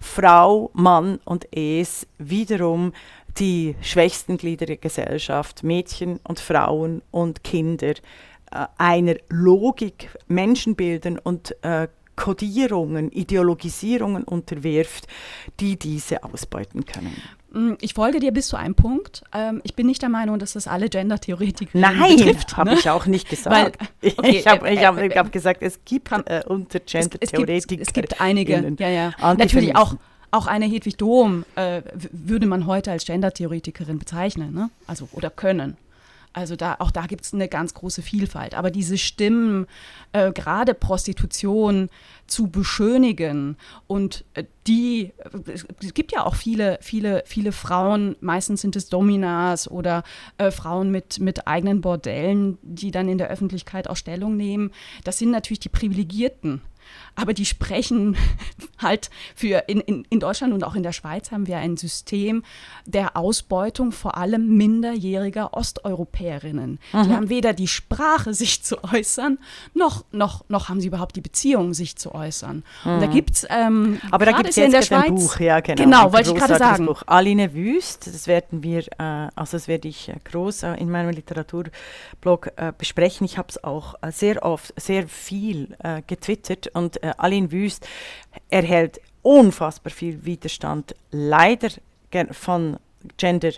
Frau, 0.00 0.70
Mann 0.74 1.20
und 1.24 1.46
Es 1.56 2.08
wiederum 2.18 2.92
die 3.38 3.76
schwächsten 3.80 4.36
Glieder 4.36 4.66
der 4.66 4.76
Gesellschaft, 4.76 5.62
Mädchen 5.62 6.18
und 6.24 6.40
Frauen 6.40 7.02
und 7.12 7.44
Kinder, 7.44 7.94
äh, 8.50 8.66
einer 8.78 9.14
Logik, 9.28 10.10
Menschenbildern 10.26 11.20
und 11.20 11.54
äh, 11.62 11.86
Kodierungen, 12.16 13.10
Ideologisierungen 13.10 14.24
unterwirft, 14.24 15.06
die 15.60 15.78
diese 15.78 16.22
ausbeuten 16.24 16.84
können. 16.84 17.16
Mm, 17.52 17.74
ich 17.80 17.94
folge 17.94 18.20
dir 18.20 18.32
bis 18.32 18.48
zu 18.48 18.56
einem 18.56 18.74
Punkt. 18.74 19.22
Ähm, 19.32 19.60
ich 19.64 19.74
bin 19.74 19.86
nicht 19.86 20.02
der 20.02 20.08
Meinung, 20.08 20.38
dass 20.38 20.54
das 20.54 20.66
alle 20.66 20.88
Gender-Theoretiker 20.88 21.78
Nein, 21.78 22.16
betrifft. 22.16 22.56
habe 22.56 22.70
ne? 22.70 22.76
ich 22.78 22.90
auch 22.90 23.06
nicht 23.06 23.28
gesagt. 23.30 23.78
Weil, 24.00 24.12
okay, 24.16 24.30
ich 24.38 24.46
habe 24.46 24.68
äh, 24.68 24.76
hab, 24.84 24.98
äh, 24.98 25.10
hab 25.10 25.32
gesagt, 25.32 25.62
es 25.62 25.80
gibt 25.84 26.10
äh, 26.12 26.42
unter 26.46 26.80
Gender-Theoretikern. 26.80 27.80
Es, 27.80 27.88
es, 27.88 27.94
gibt 27.94 28.20
einige, 28.20 28.74
ja, 28.78 28.88
ja. 28.88 29.12
Natürlich 29.20 29.76
auch, 29.76 29.96
auch 30.30 30.46
eine 30.46 30.66
Hedwig 30.66 30.96
Dohm 30.96 31.44
äh, 31.54 31.82
würde 32.10 32.46
man 32.46 32.66
heute 32.66 32.90
als 32.90 33.04
Gender-Theoretikerin 33.04 33.98
bezeichnen, 33.98 34.52
ne? 34.52 34.70
also 34.86 35.08
oder 35.12 35.30
können. 35.30 35.76
Also 36.34 36.56
da, 36.56 36.76
auch 36.80 36.90
da 36.90 37.06
gibt 37.06 37.24
es 37.24 37.32
eine 37.32 37.48
ganz 37.48 37.74
große 37.74 38.02
Vielfalt. 38.02 38.54
Aber 38.54 38.72
diese 38.72 38.98
Stimmen, 38.98 39.66
äh, 40.12 40.32
gerade 40.32 40.74
Prostitution 40.74 41.88
zu 42.26 42.48
beschönigen 42.48 43.56
und 43.86 44.24
äh, 44.34 44.44
die, 44.66 45.12
es 45.54 45.94
gibt 45.94 46.10
ja 46.10 46.26
auch 46.26 46.34
viele, 46.34 46.78
viele, 46.80 47.22
viele 47.24 47.52
Frauen, 47.52 48.16
meistens 48.20 48.62
sind 48.62 48.74
es 48.74 48.88
Dominas 48.88 49.70
oder 49.70 50.02
äh, 50.38 50.50
Frauen 50.50 50.90
mit, 50.90 51.20
mit 51.20 51.46
eigenen 51.46 51.80
Bordellen, 51.80 52.58
die 52.62 52.90
dann 52.90 53.08
in 53.08 53.18
der 53.18 53.28
Öffentlichkeit 53.28 53.88
auch 53.88 53.96
Stellung 53.96 54.36
nehmen. 54.36 54.72
Das 55.04 55.18
sind 55.18 55.30
natürlich 55.30 55.60
die 55.60 55.68
Privilegierten 55.68 56.62
aber 57.16 57.34
die 57.34 57.46
sprechen 57.46 58.16
halt 58.78 59.10
für 59.34 59.64
in, 59.68 59.80
in, 59.80 60.06
in 60.10 60.20
Deutschland 60.20 60.52
und 60.52 60.64
auch 60.64 60.74
in 60.74 60.82
der 60.82 60.92
Schweiz 60.92 61.30
haben 61.30 61.46
wir 61.46 61.58
ein 61.58 61.76
System 61.76 62.42
der 62.86 63.16
Ausbeutung 63.16 63.92
vor 63.92 64.16
allem 64.16 64.56
minderjähriger 64.56 65.54
Osteuropäerinnen. 65.54 66.78
Mhm. 66.92 67.02
Die 67.02 67.10
haben 67.10 67.28
weder 67.28 67.52
die 67.52 67.68
Sprache, 67.68 68.34
sich 68.34 68.62
zu 68.62 68.82
äußern, 68.84 69.38
noch, 69.74 70.04
noch, 70.12 70.44
noch 70.48 70.68
haben 70.68 70.80
sie 70.80 70.88
überhaupt 70.88 71.16
die 71.16 71.20
Beziehung, 71.20 71.74
sich 71.74 71.96
zu 71.96 72.14
äußern. 72.14 72.64
Mhm. 72.84 72.92
Und 72.92 73.00
da 73.00 73.06
mhm. 73.06 73.10
gibt 73.10 73.30
es. 73.30 73.46
Ähm, 73.48 74.00
aber 74.10 74.26
da 74.26 74.32
gibt 74.32 74.50
es 74.50 74.56
jetzt 74.56 74.66
in 74.66 74.72
der 74.72 74.82
Schweiz, 74.82 75.06
ein 75.06 75.14
Buch, 75.14 75.40
ja, 75.40 75.60
genau. 75.60 75.82
Genau, 75.82 76.12
wollte 76.12 76.30
ich 76.30 76.36
gerade 76.36 76.56
sagen. 76.56 76.86
Buch. 76.86 77.02
Aline 77.06 77.54
Wüst, 77.54 78.06
das 78.06 78.26
werden 78.26 78.62
wir, 78.62 78.80
äh, 78.98 79.28
also 79.34 79.56
das 79.56 79.68
werde 79.68 79.88
ich 79.88 80.08
äh, 80.08 80.14
groß 80.24 80.64
äh, 80.64 80.74
in 80.74 80.90
meinem 80.90 81.10
Literaturblog 81.10 82.52
äh, 82.56 82.72
besprechen. 82.76 83.24
Ich 83.24 83.38
habe 83.38 83.48
es 83.48 83.62
auch 83.62 83.94
äh, 84.02 84.10
sehr 84.10 84.42
oft, 84.42 84.72
sehr 84.80 85.08
viel 85.08 85.76
getwittert 86.06 86.68
und 86.74 86.98
äh, 87.04 87.12
Aline 87.18 87.52
Wüst 87.52 87.86
erhält 88.50 89.00
unfassbar 89.22 89.92
viel 89.92 90.24
Widerstand, 90.24 90.94
leider 91.10 91.68
von 92.32 92.78
Gender 93.16 93.52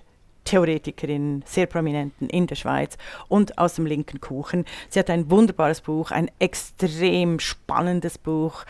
Theoretikerinnen, 0.45 1.43
sehr 1.45 1.67
prominenten 1.67 2.31
in 2.31 2.47
der 2.47 2.55
Schweiz 2.55 2.97
und 3.29 3.59
aus 3.59 3.75
dem 3.75 3.85
linken 3.85 4.21
Kuchen. 4.21 4.65
Sie 4.89 4.99
hat 4.99 5.11
ein 5.11 5.31
wunderbares 5.31 5.81
Buch, 5.81 6.13
ein 6.13 6.31
extrem 6.39 7.41
spannendes 7.41 8.17
Buch, 8.17 8.65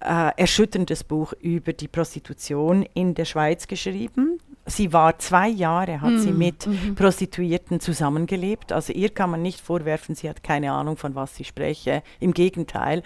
äh, 0.00 0.32
erschütterndes 0.36 1.04
Buch 1.04 1.32
über 1.40 1.72
die 1.72 1.88
Prostitution 1.88 2.84
in 2.94 3.14
der 3.14 3.24
Schweiz 3.24 3.68
geschrieben 3.68 4.40
sie 4.70 4.92
war 4.92 5.18
zwei 5.18 5.48
Jahre, 5.48 6.00
hat 6.00 6.12
mhm. 6.12 6.18
sie 6.18 6.32
mit 6.32 6.66
mhm. 6.66 6.94
Prostituierten 6.94 7.80
zusammengelebt. 7.80 8.72
Also 8.72 8.92
ihr 8.92 9.10
kann 9.10 9.30
man 9.30 9.42
nicht 9.42 9.60
vorwerfen, 9.60 10.14
sie 10.14 10.28
hat 10.28 10.42
keine 10.42 10.72
Ahnung, 10.72 10.96
von 10.96 11.14
was 11.14 11.36
sie 11.36 11.44
spreche. 11.44 12.02
Im 12.20 12.32
Gegenteil. 12.32 13.02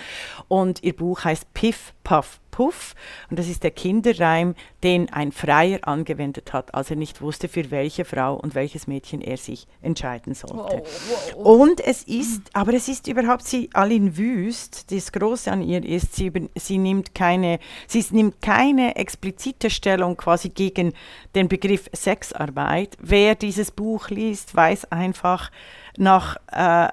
Und 0.49 0.83
ihr 0.83 0.95
Buch 0.95 1.25
heißt 1.25 1.53
Piff, 1.55 1.93
Puff, 2.05 2.41
Puff. 2.55 2.95
Und 3.31 3.39
das 3.41 3.49
ist 3.49 3.65
der 3.65 3.73
Kinderreim, 3.73 4.55
den 4.85 5.13
ein 5.13 5.33
Freier 5.33 5.81
angewendet 5.89 6.53
hat, 6.53 6.73
als 6.73 6.89
er 6.89 6.95
nicht 6.95 7.21
wusste, 7.21 7.49
für 7.49 7.73
welche 7.73 8.05
Frau 8.05 8.37
und 8.37 8.55
welches 8.55 8.87
Mädchen 8.87 9.21
er 9.21 9.39
sich 9.39 9.67
entscheiden 9.83 10.35
sollte. 10.35 10.85
Wow, 10.85 11.35
wow. 11.35 11.63
Und 11.63 11.81
es 11.81 12.05
ist, 12.05 12.43
aber 12.53 12.75
es 12.75 12.87
ist 12.87 13.09
überhaupt 13.09 13.45
sie 13.45 13.71
Aline 13.73 14.17
Wüst, 14.17 14.93
das 14.93 15.11
Große 15.11 15.51
an 15.51 15.63
ihr 15.63 15.85
ist, 15.85 16.15
sie, 16.15 16.31
sie 16.55 16.79
nimmt 16.79 17.13
keine, 17.13 17.59
sie 17.89 18.05
nimmt 18.11 18.41
keine 18.41 18.95
explizite 18.95 19.69
Stellung 19.69 20.17
quasi 20.17 20.51
gegen 20.51 20.93
den 21.35 21.49
Begriff 21.49 21.91
Sexarbeit. 21.93 22.97
Wer 23.01 23.35
dieses 23.35 23.73
Buch 23.73 24.11
liest, 24.11 24.55
weiß 24.55 24.93
einfach 24.93 25.51
nach 25.97 26.37
äh, 26.53 26.89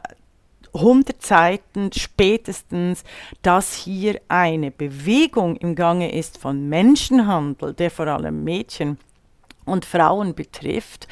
100 0.73 1.21
Seiten 1.21 1.91
spätestens, 1.93 3.03
dass 3.41 3.73
hier 3.73 4.21
eine 4.27 4.71
Bewegung 4.71 5.57
im 5.57 5.75
Gange 5.75 6.13
ist 6.13 6.37
von 6.37 6.69
Menschenhandel, 6.69 7.73
der 7.73 7.91
vor 7.91 8.07
allem 8.07 8.43
Mädchen 8.43 8.97
und 9.65 9.85
Frauen 9.85 10.33
betrifft, 10.33 11.07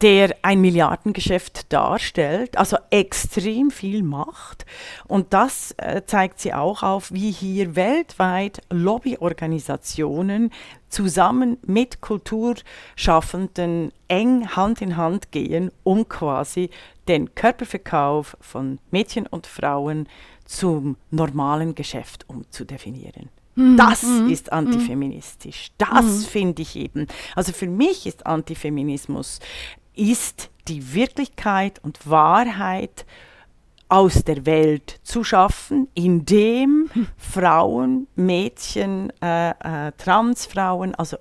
der 0.00 0.36
ein 0.42 0.60
Milliardengeschäft 0.60 1.72
darstellt, 1.72 2.56
also 2.56 2.76
extrem 2.90 3.70
viel 3.70 4.02
Macht. 4.02 4.64
Und 5.06 5.32
das 5.32 5.74
äh, 5.78 6.02
zeigt 6.06 6.40
sie 6.40 6.54
auch 6.54 6.82
auf, 6.82 7.12
wie 7.12 7.30
hier 7.30 7.74
weltweit 7.74 8.60
Lobbyorganisationen 8.70 10.50
zusammen 10.88 11.58
mit 11.66 12.00
Kulturschaffenden 12.00 13.92
eng 14.06 14.48
Hand 14.56 14.80
in 14.80 14.96
Hand 14.96 15.32
gehen, 15.32 15.70
um 15.82 16.08
quasi 16.08 16.70
den 17.08 17.34
Körperverkauf 17.34 18.36
von 18.40 18.78
Mädchen 18.90 19.26
und 19.26 19.46
Frauen 19.46 20.08
zum 20.44 20.96
normalen 21.10 21.74
Geschäft 21.74 22.24
umzudefinieren. 22.28 23.28
Mhm. 23.58 23.76
Das 23.76 24.04
mhm. 24.04 24.30
ist 24.30 24.52
antifeministisch. 24.52 25.72
Das 25.78 26.04
mhm. 26.04 26.22
finde 26.22 26.62
ich 26.62 26.76
eben. 26.76 27.08
Also 27.34 27.52
für 27.52 27.66
mich 27.66 28.06
ist 28.06 28.24
Antifeminismus 28.24 29.40
ist 29.98 30.50
die 30.68 30.94
Wirklichkeit 30.94 31.80
und 31.82 32.08
Wahrheit 32.08 33.06
aus 33.88 34.22
der 34.24 34.44
Welt 34.44 35.00
zu 35.02 35.24
schaffen, 35.24 35.88
indem 35.94 36.90
Frauen, 37.16 38.06
Mädchen, 38.14 39.12
äh, 39.22 39.50
äh, 39.50 39.92
Transfrauen, 39.96 40.94
also 40.94 41.16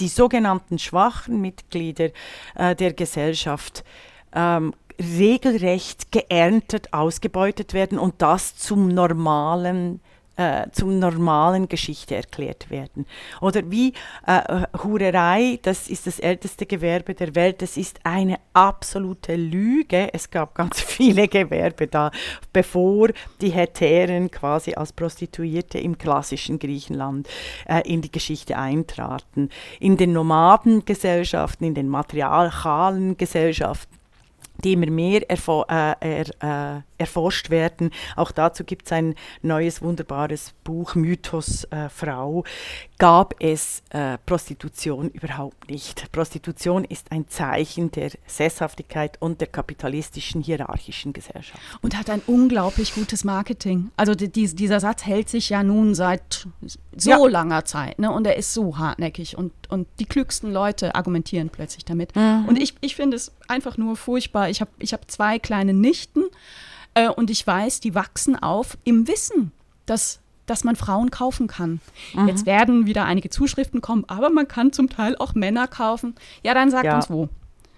die 0.00 0.08
sogenannten 0.08 0.78
schwachen 0.78 1.40
Mitglieder 1.40 2.10
äh, 2.56 2.74
der 2.74 2.92
Gesellschaft 2.92 3.84
ähm, 4.32 4.74
regelrecht 4.98 6.10
geerntet, 6.10 6.92
ausgebeutet 6.92 7.72
werden 7.72 7.98
und 7.98 8.16
das 8.18 8.56
zum 8.56 8.88
normalen 8.88 10.00
äh, 10.38 10.70
zum 10.70 10.98
normalen 11.00 11.68
Geschichte 11.68 12.14
erklärt 12.14 12.70
werden. 12.70 13.06
Oder 13.40 13.68
wie 13.70 13.92
äh, 14.26 14.62
Hurerei, 14.82 15.58
das 15.62 15.88
ist 15.88 16.06
das 16.06 16.20
älteste 16.20 16.64
Gewerbe 16.64 17.14
der 17.14 17.34
Welt, 17.34 17.60
das 17.60 17.76
ist 17.76 17.98
eine 18.04 18.38
absolute 18.52 19.34
Lüge. 19.34 20.14
Es 20.14 20.30
gab 20.30 20.54
ganz 20.54 20.80
viele 20.80 21.26
Gewerbe 21.26 21.88
da, 21.88 22.12
bevor 22.52 23.08
die 23.40 23.50
Hetären 23.50 24.30
quasi 24.30 24.74
als 24.74 24.92
Prostituierte 24.92 25.78
im 25.78 25.98
klassischen 25.98 26.60
Griechenland 26.60 27.28
äh, 27.66 27.80
in 27.84 28.00
die 28.00 28.12
Geschichte 28.12 28.56
eintraten. 28.56 29.50
In 29.80 29.96
den 29.96 30.12
Nomadengesellschaften, 30.12 31.66
in 31.66 31.74
den 31.74 31.88
matriarchalen 31.88 33.16
Gesellschaften 33.16 33.98
die 34.64 34.72
immer 34.72 34.90
mehr 34.90 35.22
äh, 35.30 35.36
er, 36.00 36.26
äh, 36.76 36.82
erforscht 36.98 37.50
werden. 37.50 37.90
Auch 38.16 38.32
dazu 38.32 38.64
gibt 38.64 38.86
es 38.86 38.92
ein 38.92 39.14
neues 39.42 39.80
wunderbares 39.82 40.52
Buch, 40.64 40.94
Mythos 40.94 41.64
äh, 41.64 41.88
Frau. 41.88 42.44
Gab 42.98 43.34
es 43.38 43.82
äh, 43.90 44.18
Prostitution 44.26 45.08
überhaupt 45.10 45.70
nicht. 45.70 46.10
Prostitution 46.12 46.84
ist 46.84 47.12
ein 47.12 47.28
Zeichen 47.28 47.90
der 47.92 48.10
Sesshaftigkeit 48.26 49.16
und 49.20 49.40
der 49.40 49.48
kapitalistischen 49.48 50.42
hierarchischen 50.42 51.12
Gesellschaft. 51.12 51.62
Und 51.80 51.96
hat 51.96 52.10
ein 52.10 52.22
unglaublich 52.26 52.94
gutes 52.94 53.24
Marketing. 53.24 53.90
Also 53.96 54.14
die, 54.14 54.28
dieser 54.28 54.80
Satz 54.80 55.06
hält 55.06 55.28
sich 55.28 55.50
ja 55.50 55.62
nun 55.62 55.94
seit 55.94 56.46
so 56.96 57.10
ja. 57.10 57.26
langer 57.26 57.64
Zeit 57.64 57.98
ne? 57.98 58.10
und 58.10 58.26
er 58.26 58.36
ist 58.36 58.52
so 58.52 58.78
hartnäckig 58.78 59.36
und, 59.38 59.52
und 59.68 59.86
die 60.00 60.06
klügsten 60.06 60.52
Leute 60.52 60.94
argumentieren 60.94 61.50
plötzlich 61.50 61.84
damit. 61.84 62.16
Mhm. 62.16 62.46
Und 62.48 62.60
ich, 62.60 62.74
ich 62.80 62.96
finde 62.96 63.16
es 63.16 63.32
einfach 63.46 63.76
nur 63.76 63.96
furchtbar. 63.96 64.50
Ich 64.50 64.60
habe 64.60 64.70
ich 64.78 64.92
hab 64.92 65.10
zwei 65.10 65.38
kleine 65.38 65.72
Nichten 65.72 66.24
äh, 66.94 67.08
und 67.08 67.30
ich 67.30 67.46
weiß, 67.46 67.80
die 67.80 67.94
wachsen 67.94 68.36
auf 68.36 68.78
im 68.84 69.08
Wissen, 69.08 69.52
dass 69.86 70.20
dass 70.48 70.64
man 70.64 70.76
Frauen 70.76 71.10
kaufen 71.10 71.46
kann. 71.46 71.80
Mhm. 72.14 72.28
Jetzt 72.28 72.46
werden 72.46 72.86
wieder 72.86 73.04
einige 73.04 73.28
Zuschriften 73.28 73.80
kommen, 73.80 74.04
aber 74.08 74.30
man 74.30 74.48
kann 74.48 74.72
zum 74.72 74.88
Teil 74.88 75.14
auch 75.18 75.34
Männer 75.34 75.68
kaufen. 75.68 76.14
Ja, 76.42 76.54
dann 76.54 76.70
sagt 76.70 76.86
ja. 76.86 76.96
uns 76.96 77.10
wo. 77.10 77.28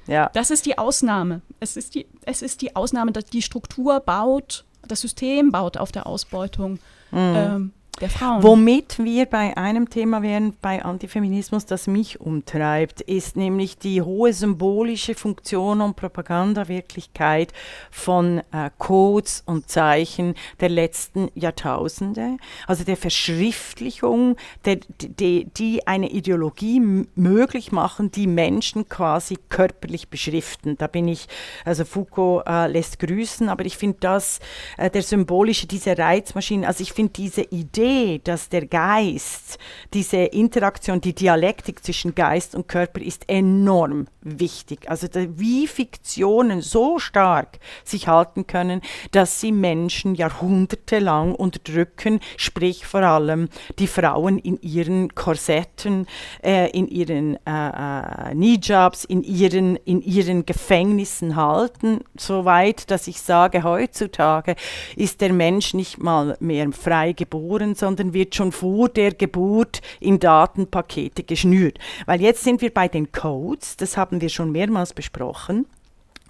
Ja. 0.07 0.31
Das 0.35 0.51
ist 0.51 0.67
die 0.67 0.79
Ausnahme. 0.79 1.43
Es 1.59 1.77
ist 1.77 1.95
die, 1.95 2.07
es 2.25 2.43
ist 2.43 2.63
die 2.63 2.77
Ausnahme, 2.77 3.13
dass 3.13 3.27
die 3.27 3.43
Struktur 3.43 4.01
baut, 4.01 4.65
das 4.87 5.01
System 5.01 5.51
baut 5.51 5.77
auf 5.77 5.93
der 5.93 6.07
Ausbeutung. 6.07 6.79
Mhm. 7.11 7.19
Ähm, 7.19 7.73
der 8.01 8.11
Frauen. 8.11 8.43
Womit 8.43 8.99
wir 8.99 9.27
bei 9.27 9.57
einem 9.57 9.91
Thema 9.91 10.23
wären, 10.23 10.55
bei 10.61 10.85
Antifeminismus, 10.85 11.67
das 11.67 11.87
mich 11.87 12.21
umtreibt, 12.21 13.01
ist 13.03 13.37
nämlich 13.37 13.79
die 13.79 14.03
hohe 14.03 14.33
symbolische 14.33 15.15
Funktion 15.15 15.81
und 15.81 15.97
Propagandawirklichkeit 15.97 17.53
von 17.91 18.39
äh, 18.53 18.71
Codes 18.79 19.43
und 19.47 19.69
Zeichen 19.69 20.35
der 20.61 20.71
letzten 20.71 21.31
Jahrtausende, 21.35 22.37
also 22.67 22.85
der 22.85 22.97
Verschriftlichung, 22.97 24.37
der, 24.65 24.79
die, 25.01 25.45
die 25.45 25.87
eine 25.87 26.11
Ideologie 26.11 26.81
möglich 27.15 27.73
machen, 27.73 28.11
die 28.11 28.27
Menschen 28.27 28.89
quasi 28.89 29.37
körperlich 29.49 30.09
beschriften. 30.09 30.77
Da 30.79 30.87
bin 30.87 31.09
ich, 31.09 31.29
also 31.65 31.85
Foucault 31.85 32.47
äh, 32.47 32.67
lässt 32.67 32.99
grüßen, 32.99 33.49
aber 33.49 33.65
ich 33.65 33.77
finde 33.77 33.99
das, 34.01 34.41
äh, 34.77 34.91
der 34.91 35.03
symbolische, 35.03 35.67
diese 35.67 35.97
Reizmaschinen, 35.97 36.65
also 36.65 36.83
ich 36.83 36.93
finde 36.93 37.13
diese 37.13 37.43
Idee, 37.43 37.90
Idee, 37.91 38.21
dass 38.23 38.49
der 38.49 38.67
Geist, 38.67 39.59
diese 39.93 40.19
Interaktion, 40.19 41.01
die 41.01 41.15
Dialektik 41.15 41.85
zwischen 41.85 42.15
Geist 42.15 42.55
und 42.55 42.69
Körper 42.69 43.01
ist 43.01 43.29
enorm 43.29 44.07
wichtig. 44.23 44.89
Also 44.89 45.09
wie 45.13 45.67
Fiktionen 45.67 46.61
so 46.61 46.99
stark 46.99 47.59
sich 47.85 48.07
halten 48.07 48.47
können, 48.47 48.81
dass 49.13 49.41
sie 49.41 49.53
Menschen 49.53 50.15
jahrhundertelang 50.15 51.35
unterdrücken, 51.35 52.21
sprich 52.37 52.87
vor 52.87 53.03
allem 53.03 53.49
die 53.79 53.87
Frauen 53.87 54.39
in 54.39 54.61
ihren 54.61 55.15
Korsetten, 55.15 56.07
äh, 56.45 56.71
in 56.71 56.87
ihren 56.89 57.37
äh, 57.47 58.31
äh, 58.31 58.35
Nijabs, 58.35 59.05
in 59.05 59.23
ihren, 59.23 59.77
in 59.77 60.03
ihren 60.03 60.47
Gefängnissen 60.47 61.37
halten, 61.37 62.01
soweit, 62.17 62.91
dass 62.91 63.09
ich 63.09 63.21
sage, 63.21 63.65
heutzutage 63.65 64.55
ist 64.97 65.21
der 65.21 65.33
Mensch 65.33 65.75
nicht 65.75 65.99
mal 65.99 66.37
mehr 66.41 66.71
frei 66.73 67.13
geboren, 67.13 67.75
sondern 67.81 68.15
wird 68.15 68.35
schon 68.35 68.53
vor 68.53 68.89
der 68.89 69.13
Geburt 69.13 69.81
in 69.99 70.21
Datenpakete 70.21 71.25
geschnürt. 71.25 71.79
Weil 72.07 72.21
jetzt 72.21 72.45
sind 72.45 72.63
wir 72.63 72.73
bei 72.73 72.87
den 72.87 73.11
Codes, 73.11 73.77
das 73.77 73.97
haben 73.97 74.21
wir 74.21 74.29
schon 74.29 74.53
mehrmals 74.53 74.93
besprochen. 74.93 75.67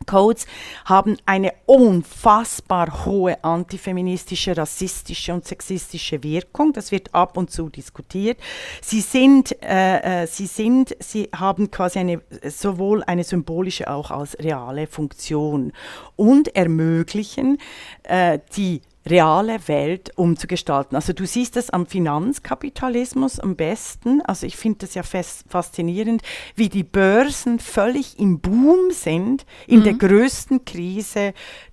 Codes 0.07 0.47
haben 0.87 1.17
eine 1.27 1.53
unfassbar 1.67 3.05
hohe 3.05 3.43
antifeministische, 3.45 4.57
rassistische 4.57 5.35
und 5.35 5.47
sexistische 5.47 6.23
Wirkung. 6.23 6.73
Das 6.73 6.91
wird 6.91 7.15
ab 7.15 7.37
und 7.37 7.51
zu 7.51 7.69
diskutiert. 7.69 8.39
Sie 8.81 9.01
sind, 9.01 9.55
äh, 9.63 10.23
äh 10.23 10.27
sie 10.27 10.47
sind, 10.47 10.97
sie 11.01 11.29
haben 11.37 11.71
quasi 11.71 11.99
eine, 11.99 12.23
sowohl 12.49 13.03
eine 13.05 13.25
symbolische 13.25 13.91
auch 13.91 14.11
als 14.11 14.39
reale 14.39 14.87
Funktion 14.87 15.73
und 16.17 16.57
ermöglichen 16.57 17.59
äh, 18.05 18.39
die 18.57 18.81
reale 19.07 19.67
Welt 19.67 20.13
umzugestalten. 20.17 20.95
Also 20.95 21.13
du 21.13 21.27
siehst 21.27 21.57
das 21.57 21.71
am 21.71 21.87
Finanzkapitalismus 21.87 23.41
am 23.41 23.57
besten. 23.57 24.21
Also 24.23 24.47
ich 24.47 24.57
finde 24.57 24.81
das 24.81 24.95
ja 24.95 25.03
faszinierend, 25.03 26.23
wie 26.55 26.69
die 26.69 26.85
Börsen 26.85 27.59
völlig 27.59 28.19
im 28.19 28.41
Boom 28.41 28.91
sind 28.91 29.47
in 29.67 29.81
mhm. 29.81 29.85
der 29.85 29.95
größten 29.95 30.65
Krise 30.65 31.33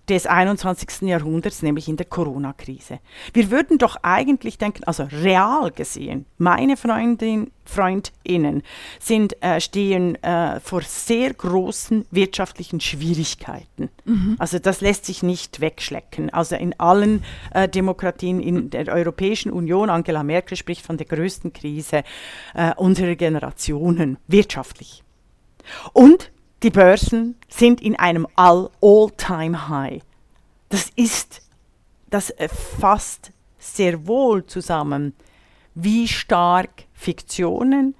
des 0.09 0.25
21. 0.25 1.01
Jahrhunderts, 1.01 1.61
nämlich 1.61 1.87
in 1.87 1.97
der 1.97 2.05
Corona-Krise. 2.05 2.99
Wir 3.33 3.51
würden 3.51 3.77
doch 3.77 3.97
eigentlich 4.03 4.57
denken, 4.57 4.83
also 4.85 5.07
real 5.11 5.71
gesehen, 5.71 6.25
meine 6.37 6.77
Freundin, 6.77 7.51
Freundinnen 7.65 8.63
sind, 8.99 9.41
äh, 9.43 9.59
stehen 9.59 10.15
äh, 10.23 10.59
vor 10.61 10.81
sehr 10.81 11.33
großen 11.33 12.05
wirtschaftlichen 12.11 12.79
Schwierigkeiten. 12.79 13.89
Mhm. 14.05 14.37
Also 14.39 14.59
das 14.59 14.79
lässt 14.79 15.05
sich 15.05 15.21
nicht 15.21 15.59
wegschlecken. 15.59 16.29
Also 16.29 16.55
in 16.55 16.79
allen 16.79 17.23
äh, 17.53 17.67
Demokratien 17.67 18.39
in 18.39 18.69
der 18.69 18.87
Europäischen 18.87 19.51
Union, 19.51 19.89
Angela 19.89 20.23
Merkel 20.23 20.55
spricht 20.57 20.85
von 20.85 20.97
der 20.97 21.07
größten 21.07 21.51
Krise 21.51 22.03
äh, 22.55 22.73
unserer 22.75 23.15
Generationen, 23.15 24.17
wirtschaftlich. 24.27 25.03
Und 25.91 26.31
die 26.63 26.69
Börsen 26.69 27.35
sind 27.47 27.81
in 27.81 27.95
einem 27.97 28.27
All-Time-High. 28.35 30.01
Das 30.69 30.89
ist, 30.95 31.41
das 32.09 32.33
fasst 32.79 33.31
sehr 33.59 34.07
wohl 34.07 34.45
zusammen, 34.45 35.13
wie 35.75 36.07
stark 36.07 36.85
Fiktionen 36.93 37.95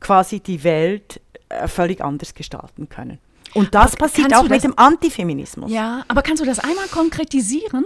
quasi 0.00 0.40
die 0.40 0.64
Welt 0.64 1.20
äh, 1.48 1.68
völlig 1.68 2.02
anders 2.02 2.34
gestalten 2.34 2.88
können. 2.88 3.18
Und 3.54 3.74
das 3.74 3.92
aber 3.92 4.06
passiert 4.06 4.34
auch 4.34 4.48
mit 4.48 4.64
dem 4.64 4.76
Antifeminismus. 4.76 5.70
Ja, 5.70 6.04
aber 6.08 6.22
kannst 6.22 6.42
du 6.42 6.46
das 6.46 6.58
einmal 6.58 6.86
konkretisieren? 6.88 7.84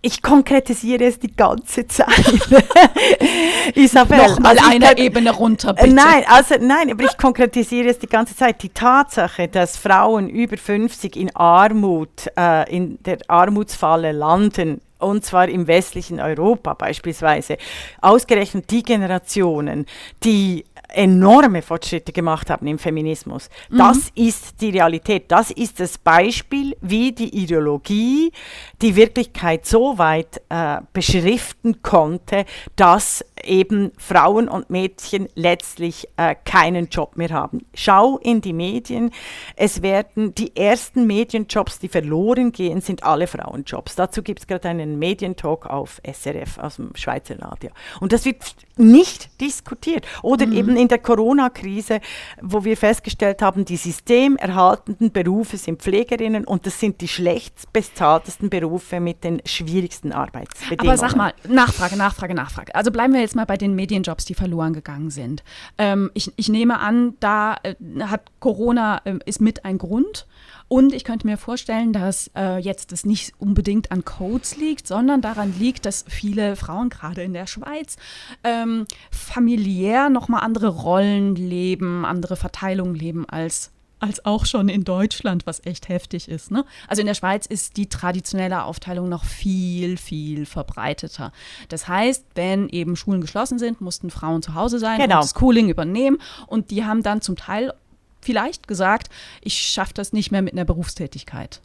Ich 0.00 0.22
konkretisiere 0.22 1.04
es 1.06 1.18
die 1.18 1.34
ganze 1.34 1.86
Zeit. 1.88 2.08
Isabel, 3.74 4.18
Noch 4.18 4.38
mal 4.38 4.56
also 4.56 4.70
eine 4.70 4.86
kann, 4.86 4.96
Ebene 4.96 5.32
runter, 5.32 5.74
bitte. 5.74 5.92
Nein, 5.92 6.22
also 6.28 6.54
nein, 6.60 6.92
aber 6.92 7.02
ich 7.02 7.16
konkretisiere 7.16 7.88
es 7.88 7.98
die 7.98 8.06
ganze 8.06 8.36
Zeit. 8.36 8.62
Die 8.62 8.68
Tatsache, 8.68 9.48
dass 9.48 9.76
Frauen 9.76 10.28
über 10.28 10.56
50 10.56 11.16
in 11.16 11.34
Armut, 11.34 12.30
äh, 12.36 12.70
in 12.74 13.02
der 13.02 13.18
Armutsfalle 13.26 14.12
landen, 14.12 14.80
und 14.98 15.24
zwar 15.24 15.48
im 15.48 15.66
westlichen 15.66 16.20
Europa 16.20 16.74
beispielsweise, 16.74 17.56
ausgerechnet 18.00 18.70
die 18.70 18.82
Generationen, 18.82 19.86
die 20.24 20.64
enorme 20.88 21.62
Fortschritte 21.62 22.12
gemacht 22.12 22.50
haben 22.50 22.66
im 22.66 22.78
Feminismus. 22.78 23.50
Mhm. 23.68 23.78
Das 23.78 24.10
ist 24.14 24.60
die 24.60 24.70
Realität. 24.70 25.30
Das 25.30 25.50
ist 25.50 25.80
das 25.80 25.98
Beispiel, 25.98 26.76
wie 26.80 27.12
die 27.12 27.36
Ideologie 27.36 28.32
die 28.80 28.96
Wirklichkeit 28.96 29.66
so 29.66 29.98
weit 29.98 30.40
äh, 30.48 30.78
beschriften 30.92 31.82
konnte, 31.82 32.46
dass 32.76 33.24
eben 33.44 33.92
Frauen 33.98 34.48
und 34.48 34.70
Mädchen 34.70 35.28
letztlich 35.34 36.08
äh, 36.16 36.34
keinen 36.44 36.88
Job 36.88 37.16
mehr 37.16 37.30
haben. 37.30 37.64
Schau 37.74 38.18
in 38.18 38.40
die 38.40 38.52
Medien. 38.52 39.10
Es 39.56 39.82
werden 39.82 40.34
die 40.34 40.56
ersten 40.56 41.06
Medienjobs, 41.06 41.78
die 41.78 41.88
verloren 41.88 42.52
gehen, 42.52 42.80
sind 42.80 43.04
alle 43.04 43.26
Frauenjobs. 43.26 43.94
Dazu 43.94 44.22
gibt 44.22 44.40
es 44.40 44.46
gerade 44.46 44.68
einen 44.88 44.98
Medientalk 44.98 45.66
auf 45.66 46.00
SRF 46.04 46.58
aus 46.58 46.76
dem 46.76 46.90
Schweizer 46.94 47.38
Radio. 47.40 47.70
Und 48.00 48.12
das 48.12 48.24
wird 48.24 48.42
nicht 48.76 49.40
diskutiert. 49.40 50.06
Oder 50.22 50.46
mhm. 50.46 50.52
eben 50.52 50.76
in 50.76 50.88
der 50.88 50.98
Corona-Krise, 50.98 52.00
wo 52.40 52.64
wir 52.64 52.76
festgestellt 52.76 53.42
haben, 53.42 53.64
die 53.64 53.76
systemerhaltenden 53.76 55.10
Berufe 55.12 55.56
sind 55.56 55.82
Pflegerinnen 55.82 56.44
und 56.44 56.66
das 56.66 56.78
sind 56.78 57.00
die 57.00 57.08
schlecht 57.08 57.72
bezahltesten 57.72 58.50
Berufe 58.50 59.00
mit 59.00 59.24
den 59.24 59.42
schwierigsten 59.44 60.12
Arbeitsbedingungen. 60.12 60.88
Aber 60.88 60.96
sag 60.96 61.16
mal, 61.16 61.34
Nachfrage, 61.48 61.96
Nachfrage, 61.96 62.34
Nachfrage. 62.34 62.74
Also 62.74 62.90
bleiben 62.90 63.12
wir 63.12 63.20
jetzt 63.20 63.36
mal 63.36 63.46
bei 63.46 63.56
den 63.56 63.74
Medienjobs, 63.74 64.24
die 64.24 64.34
verloren 64.34 64.72
gegangen 64.72 65.10
sind. 65.10 65.42
Ähm, 65.76 66.10
ich, 66.14 66.32
ich, 66.36 66.48
nehme 66.48 66.78
an, 66.78 67.14
da 67.20 67.56
äh, 67.62 67.74
hat 68.02 68.22
Corona 68.40 69.00
äh, 69.04 69.18
ist 69.26 69.40
mit 69.40 69.64
ein 69.64 69.78
Grund. 69.78 70.26
Und 70.68 70.92
ich 70.92 71.04
könnte 71.04 71.26
mir 71.26 71.38
vorstellen, 71.38 71.92
dass 71.92 72.30
äh, 72.36 72.58
jetzt 72.58 72.92
das 72.92 73.06
nicht 73.06 73.32
unbedingt 73.38 73.90
an 73.90 74.04
Codes 74.04 74.56
liegt, 74.56 74.86
sondern 74.86 75.22
daran 75.22 75.58
liegt, 75.58 75.86
dass 75.86 76.04
viele 76.06 76.56
Frauen 76.56 76.90
gerade 76.90 77.22
in 77.22 77.32
der 77.32 77.46
Schweiz 77.46 77.96
ähm, 78.44 78.86
familiär 79.10 80.10
nochmal 80.10 80.42
andere 80.42 80.68
Rollen 80.68 81.34
leben, 81.34 82.04
andere 82.04 82.36
Verteilungen 82.36 82.94
leben 82.94 83.26
als 83.28 83.72
als 84.00 84.24
auch 84.24 84.46
schon 84.46 84.68
in 84.68 84.84
Deutschland, 84.84 85.46
was 85.46 85.64
echt 85.66 85.88
heftig 85.88 86.28
ist. 86.28 86.50
Ne? 86.50 86.64
Also 86.86 87.00
in 87.00 87.06
der 87.06 87.14
Schweiz 87.14 87.46
ist 87.46 87.76
die 87.76 87.88
traditionelle 87.88 88.64
Aufteilung 88.64 89.08
noch 89.08 89.24
viel, 89.24 89.96
viel 89.96 90.46
verbreiteter. 90.46 91.32
Das 91.68 91.88
heißt, 91.88 92.24
wenn 92.34 92.68
eben 92.68 92.94
Schulen 92.96 93.20
geschlossen 93.20 93.58
sind, 93.58 93.80
mussten 93.80 94.10
Frauen 94.10 94.42
zu 94.42 94.54
Hause 94.54 94.78
sein 94.78 95.00
genau. 95.00 95.16
und 95.16 95.24
das 95.24 95.34
Schooling 95.38 95.68
übernehmen. 95.68 96.18
Und 96.46 96.70
die 96.70 96.84
haben 96.84 97.02
dann 97.02 97.22
zum 97.22 97.36
Teil 97.36 97.72
vielleicht 98.20 98.68
gesagt, 98.68 99.08
ich 99.40 99.58
schaffe 99.58 99.94
das 99.94 100.12
nicht 100.12 100.30
mehr 100.30 100.42
mit 100.42 100.52
einer 100.52 100.64
Berufstätigkeit. 100.64 101.60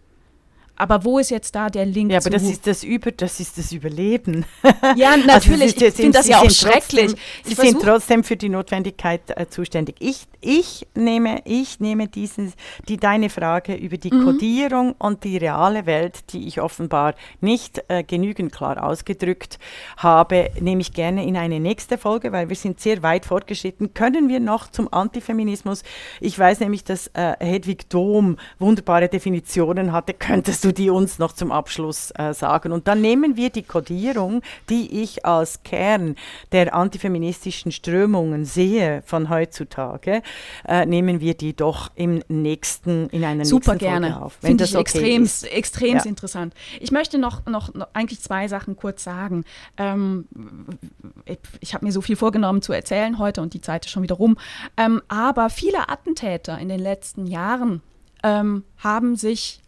Aber 0.76 1.04
wo 1.04 1.20
ist 1.20 1.30
jetzt 1.30 1.54
da 1.56 1.70
der 1.70 1.86
Link 1.86 2.12
Ja, 2.12 2.18
aber 2.18 2.24
zu? 2.24 2.30
das 2.32 2.44
ist 2.44 2.66
das 2.68 2.84
Über, 2.84 3.12
das 3.12 3.40
ist 3.40 3.58
das 3.58 3.72
Überleben. 3.72 4.46
ja, 4.96 5.12
Also 5.14 5.28
natürlich. 5.28 5.76
sie 5.78 5.86
ich 5.86 5.94
finde 5.94 6.18
das 6.18 6.28
ja 6.28 6.40
auch 6.40 6.50
schrecklich. 6.50 7.12
Trotzdem, 7.12 7.18
sie 7.44 7.54
sind 7.56 7.82
trotzdem 7.82 8.24
für 8.24 8.36
die 8.38 8.50
Notwendigkeit 8.50 9.22
äh, 9.36 9.48
zuständig. 9.48 9.96
Ich, 10.00 10.26
ich 10.42 10.88
nehme, 10.96 11.42
ich 11.46 11.80
nehme 11.80 12.08
dieses, 12.08 12.54
die 12.88 12.98
deine 12.98 13.30
Frage 13.30 13.76
über 13.76 13.98
die 13.98 14.12
Mhm. 14.14 14.26
Kodierung 14.26 14.96
und 15.00 15.24
die 15.24 15.38
reale 15.38 15.86
Welt, 15.86 16.34
die 16.34 16.48
ich 16.48 16.60
offenbar 16.62 17.14
nicht 17.42 17.84
äh, 17.88 18.04
genügend 18.04 18.52
klar 18.52 18.84
ausgedrückt 18.84 19.60
habe, 19.98 20.50
nehme 20.60 20.82
ich 20.82 20.94
gerne 20.94 21.26
in 21.26 21.38
eine 21.38 21.60
nächste 21.60 21.98
Folge, 21.98 22.32
weil 22.32 22.50
wir 22.50 22.56
sind 22.56 22.80
sehr 22.80 23.02
weit 23.04 23.26
fortgeschritten. 23.26 23.94
Können 23.94 24.28
wir 24.30 24.40
noch 24.40 24.70
zum 24.70 24.92
Antifeminismus? 24.92 25.84
Ich 26.20 26.38
weiß 26.38 26.60
nämlich, 26.60 26.84
dass 26.84 27.08
äh, 27.14 27.34
Hedwig 27.40 27.90
Dohm 27.90 28.38
wunderbare 28.60 29.08
Definitionen 29.08 29.92
hatte. 29.92 30.14
Könntest 30.14 30.63
du 30.64 30.72
die 30.72 30.90
uns 30.90 31.20
noch 31.20 31.34
zum 31.34 31.52
Abschluss 31.52 32.12
äh, 32.18 32.34
sagen? 32.34 32.72
Und 32.72 32.88
dann 32.88 33.02
nehmen 33.02 33.36
wir 33.36 33.50
die 33.50 33.64
Kodierung, 33.64 34.42
die 34.70 35.02
ich 35.02 35.26
als 35.26 35.64
Kern 35.64 36.16
der 36.52 36.74
antifeministischen 36.74 37.72
Strömungen 37.72 38.46
sehe 38.46 39.02
von 39.06 39.30
heutzutage, 39.30 40.22
äh, 40.68 40.86
nehmen 40.86 41.20
wir 41.20 41.34
die 41.34 41.56
doch 41.56 41.92
im 41.96 42.22
nächsten, 42.28 43.10
in 43.10 43.24
einer 43.24 43.46
Super 43.46 43.74
nächsten 43.74 43.86
gerne. 43.86 44.12
Folge 44.12 44.26
auf. 44.26 44.34
Finde 44.42 44.64
ich 44.64 44.76
okay 44.76 44.82
extrem, 44.82 45.24
ist. 45.24 45.44
extrem 45.44 45.98
Ja. 45.98 46.04
interessant. 46.04 46.54
Ich 46.80 46.92
möchte 46.92 47.18
noch, 47.18 47.46
noch, 47.46 47.74
noch 47.74 47.88
eigentlich 47.94 48.22
zwei 48.22 48.48
Sachen 48.48 48.76
kurz 48.76 49.04
sagen. 49.04 49.44
Ähm, 49.78 50.28
ich 51.60 51.74
ich 51.74 51.74
habe 51.74 51.86
mir 51.88 51.92
so 51.92 52.02
viel 52.02 52.16
vorgenommen 52.16 52.62
zu 52.62 52.72
erzählen 52.72 53.18
heute 53.18 53.42
und 53.42 53.56
die 53.56 53.62
Zeit 53.62 53.86
ist 53.86 53.92
schon 53.92 54.04
wieder 54.04 54.14
rum. 54.14 54.38
Ähm, 54.78 55.02
aber 55.08 55.50
viele 55.50 55.90
Attentäter 55.90 56.60
in 56.60 56.70
den 56.70 56.80
letzten 56.80 57.26
Jahren 57.26 57.82
ähm, 58.22 58.64
haben 58.78 59.16
sich 59.16 59.63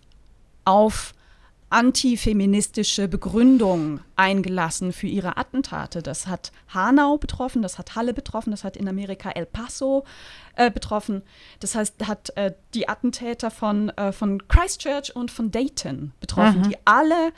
auf 0.65 1.13
antifeministische 1.69 3.07
Begründungen 3.07 3.99
eingelassen 4.15 4.93
für 4.93 5.07
ihre 5.07 5.37
Attentate. 5.37 6.01
Das 6.01 6.27
hat 6.27 6.51
Hanau 6.73 7.17
betroffen, 7.17 7.61
das 7.61 7.77
hat 7.77 7.95
Halle 7.95 8.13
betroffen, 8.13 8.51
das 8.51 8.63
hat 8.63 8.77
in 8.77 8.87
Amerika 8.87 9.31
El 9.31 9.45
Paso 9.45 10.05
äh, 10.55 10.69
betroffen. 10.69 11.23
Das 11.59 11.75
heißt, 11.75 12.07
hat 12.07 12.29
äh, 12.37 12.53
die 12.73 12.87
Attentäter 12.87 13.51
von, 13.51 13.89
äh, 13.89 14.11
von 14.11 14.47
Christchurch 14.47 15.15
und 15.15 15.31
von 15.31 15.51
Dayton 15.51 16.13
betroffen, 16.19 16.63
die 16.69 16.77
alle 16.85 17.33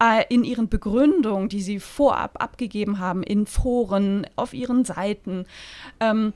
äh, 0.00 0.24
in 0.28 0.44
ihren 0.44 0.68
Begründungen, 0.68 1.48
die 1.48 1.60
sie 1.60 1.80
vorab 1.80 2.42
abgegeben 2.42 2.98
haben, 2.98 3.22
in 3.22 3.46
Foren, 3.46 4.26
auf 4.36 4.54
ihren 4.54 4.84
Seiten, 4.84 5.44
ähm, 6.00 6.32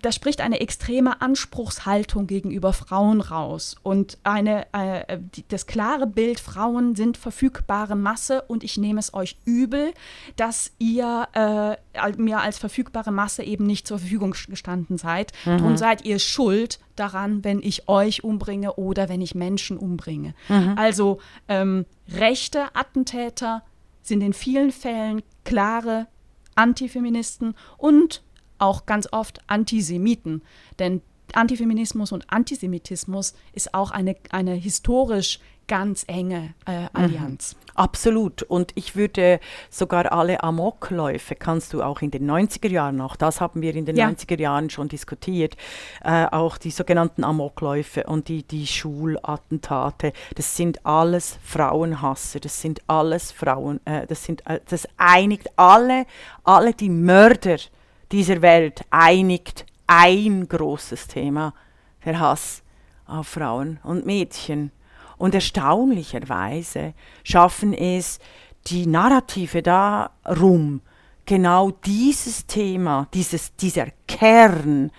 da 0.00 0.12
spricht 0.12 0.40
eine 0.40 0.60
extreme 0.60 1.20
Anspruchshaltung 1.20 2.26
gegenüber 2.26 2.72
Frauen 2.72 3.20
raus 3.20 3.76
und 3.82 4.18
eine, 4.22 4.66
äh, 4.72 5.18
die, 5.18 5.44
das 5.48 5.66
klare 5.66 6.06
Bild, 6.06 6.40
Frauen 6.40 6.94
sind 6.94 7.16
verfügbare 7.16 7.96
Masse 7.96 8.42
und 8.42 8.64
ich 8.64 8.76
nehme 8.76 9.00
es 9.00 9.14
euch 9.14 9.36
übel, 9.44 9.92
dass 10.36 10.72
ihr 10.78 11.28
äh, 11.34 12.12
mir 12.16 12.40
als 12.40 12.58
verfügbare 12.58 13.12
Masse 13.12 13.42
eben 13.42 13.66
nicht 13.66 13.86
zur 13.86 13.98
Verfügung 13.98 14.34
gestanden 14.48 14.98
seid. 14.98 15.32
Darum 15.44 15.76
seid 15.76 16.04
ihr 16.04 16.18
schuld 16.18 16.78
daran, 16.96 17.44
wenn 17.44 17.60
ich 17.62 17.88
euch 17.88 18.24
umbringe 18.24 18.74
oder 18.74 19.08
wenn 19.08 19.20
ich 19.20 19.34
Menschen 19.34 19.76
umbringe. 19.78 20.34
Also 20.76 21.20
ähm, 21.48 21.86
rechte 22.12 22.74
Attentäter 22.74 23.62
sind 24.02 24.22
in 24.22 24.32
vielen 24.32 24.72
Fällen 24.72 25.22
klare 25.44 26.06
Antifeministen 26.54 27.54
und 27.76 28.22
auch 28.58 28.86
ganz 28.86 29.08
oft 29.12 29.40
Antisemiten. 29.46 30.42
Denn 30.78 31.02
Antifeminismus 31.34 32.12
und 32.12 32.30
Antisemitismus 32.32 33.34
ist 33.52 33.74
auch 33.74 33.90
eine, 33.90 34.16
eine 34.30 34.54
historisch 34.54 35.40
ganz 35.68 36.04
enge 36.06 36.54
äh, 36.66 36.86
Allianz. 36.94 37.54
Absolut. 37.74 38.42
Und 38.42 38.72
ich 38.74 38.96
würde 38.96 39.38
sogar 39.70 40.10
alle 40.10 40.42
Amokläufe, 40.42 41.36
kannst 41.36 41.74
du 41.74 41.82
auch 41.82 42.00
in 42.00 42.10
den 42.10 42.28
90er 42.28 42.68
Jahren 42.68 42.96
noch, 42.96 43.14
das 43.14 43.40
haben 43.40 43.62
wir 43.62 43.76
in 43.76 43.84
den 43.84 43.94
Ja. 43.94 44.08
90er 44.08 44.40
Jahren 44.40 44.70
schon 44.70 44.88
diskutiert, 44.88 45.56
äh, 46.02 46.24
auch 46.24 46.58
die 46.58 46.70
sogenannten 46.70 47.22
Amokläufe 47.22 48.04
und 48.04 48.28
die, 48.28 48.42
die 48.42 48.66
Schulattentate, 48.66 50.12
das 50.34 50.56
sind 50.56 50.84
alles 50.84 51.38
Frauenhasser, 51.44 52.40
das 52.40 52.60
sind 52.60 52.80
alles 52.88 53.30
Frauen, 53.30 53.78
äh, 53.84 54.06
das 54.06 54.24
sind, 54.24 54.44
äh, 54.46 54.60
das 54.68 54.88
einigt 54.96 55.50
alle, 55.56 56.06
alle 56.42 56.72
die 56.72 56.90
Mörder 56.90 57.58
dieser 58.12 58.42
Welt, 58.42 58.82
einigt 58.90 59.66
ein 59.86 60.48
großes 60.48 61.08
Thema, 61.08 61.54
der 62.04 62.20
Hass 62.20 62.62
auf 63.06 63.28
Frauen 63.28 63.80
und 63.82 64.06
Mädchen. 64.06 64.70
Und 65.16 65.34
erstaunlicherweise 65.34 66.94
schaffen 67.24 67.72
es 67.74 68.18
die 68.66 68.86
Narrative 68.86 69.62
darum, 69.62 70.80
genau 71.26 71.70
dieses 71.70 72.46
Thema, 72.46 73.08
dieses, 73.12 73.54
dieser 73.56 73.88
Kern 74.06 74.90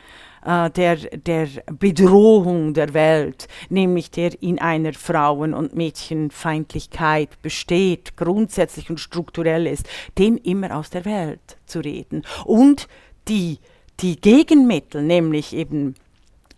äh, 0.45 0.69
der, 0.69 0.95
der 0.95 1.47
Bedrohung 1.71 2.73
der 2.73 2.93
Welt, 2.93 3.47
nämlich 3.69 4.11
der 4.11 4.41
in 4.41 4.59
einer 4.59 4.93
Frauen- 4.93 5.53
und 5.53 5.75
Mädchenfeindlichkeit 5.75 7.41
besteht, 7.41 8.17
grundsätzlich 8.17 8.89
und 8.89 8.99
strukturell 8.99 9.67
ist, 9.67 9.87
den 10.17 10.37
immer 10.37 10.75
aus 10.77 10.89
der 10.89 11.05
Welt 11.05 11.57
zu 11.65 11.79
reden. 11.79 12.23
Und 12.45 12.87
die, 13.27 13.59
die 13.99 14.19
Gegenmittel, 14.19 15.03
nämlich 15.03 15.55
eben 15.55 15.95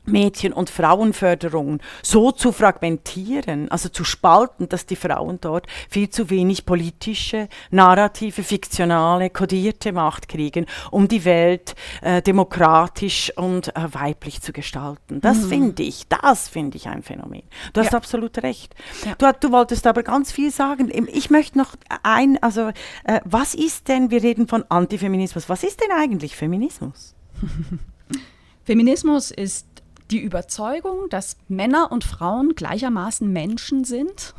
Mädchen- 0.06 0.54
und 0.54 0.70
Frauenförderung 0.70 1.80
so 2.02 2.32
zu 2.32 2.52
fragmentieren, 2.52 3.70
also 3.70 3.90
zu 3.90 4.04
spalten, 4.04 4.68
dass 4.68 4.86
die 4.86 4.96
Frauen 4.96 5.40
dort 5.42 5.68
viel 5.90 6.10
zu 6.10 6.30
wenig 6.30 6.66
politische, 6.66 7.48
narrative, 7.70 8.44
fiktionale, 8.44 9.30
kodierte 9.30 9.92
Macht 9.92 10.28
kriegen, 10.28 10.66
um 10.90 11.08
die 11.08 11.24
Welt 11.26 11.76
äh, 12.02 12.22
demokratisch 12.22 13.32
und 13.38 13.76
äh, 13.76 13.94
weiblich 13.94 14.42
zu 14.42 14.54
gestalten. 14.54 15.22
Das 15.22 15.46
finde 15.46 15.84
ich, 15.84 16.08
das 16.08 16.48
finde 16.50 16.78
ich 16.78 16.88
ein 16.88 17.04
Phänomen. 17.04 17.44
Du 17.74 17.82
hast 17.82 17.92
Ja. 17.92 17.98
absolut 17.98 18.42
recht. 18.44 18.74
Ja. 19.06 19.16
Du, 19.16 19.48
du 19.48 19.52
wolltest 19.52 19.86
aber 19.88 20.04
ganz 20.04 20.32
viel 20.32 20.52
sagen. 20.52 20.92
Ich 21.14 21.30
möchte 21.30 21.58
noch 21.58 21.76
ein, 22.04 22.42
also 22.42 22.70
äh, 23.04 23.20
was 23.26 23.54
ist 23.54 23.88
denn, 23.88 24.10
wir 24.12 24.24
reden 24.24 24.48
von 24.48 24.64
Antifeminismus, 24.70 25.48
was 25.50 25.64
ist 25.64 25.82
denn 25.82 25.92
eigentlich 25.92 26.36
Feminismus? 26.36 27.14
Feminismus 28.64 29.32
ist 29.32 29.66
die 30.12 30.20
Überzeugung, 30.20 31.10
dass 31.10 31.38
Männer 31.48 31.92
und 31.92 32.04
Frauen 32.04 32.56
gleichermaßen 32.56 33.32
Menschen 33.32 33.84
sind 33.84 34.34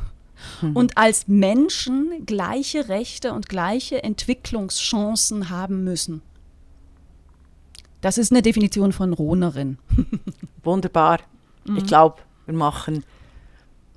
und 0.73 0.97
als 0.97 1.27
Menschen 1.27 2.25
gleiche 2.25 2.89
Rechte 2.89 3.33
und 3.33 3.49
gleiche 3.49 4.03
Entwicklungschancen 4.03 5.49
haben 5.49 5.83
müssen. 5.83 6.21
Das 8.01 8.17
ist 8.17 8.31
eine 8.31 8.41
Definition 8.41 8.91
von 8.91 9.13
Rohnerin. 9.13 9.77
Wunderbar. 10.63 11.19
Mhm. 11.65 11.77
Ich 11.77 11.85
glaube, 11.85 12.17
wir 12.45 12.53
machen 12.53 13.03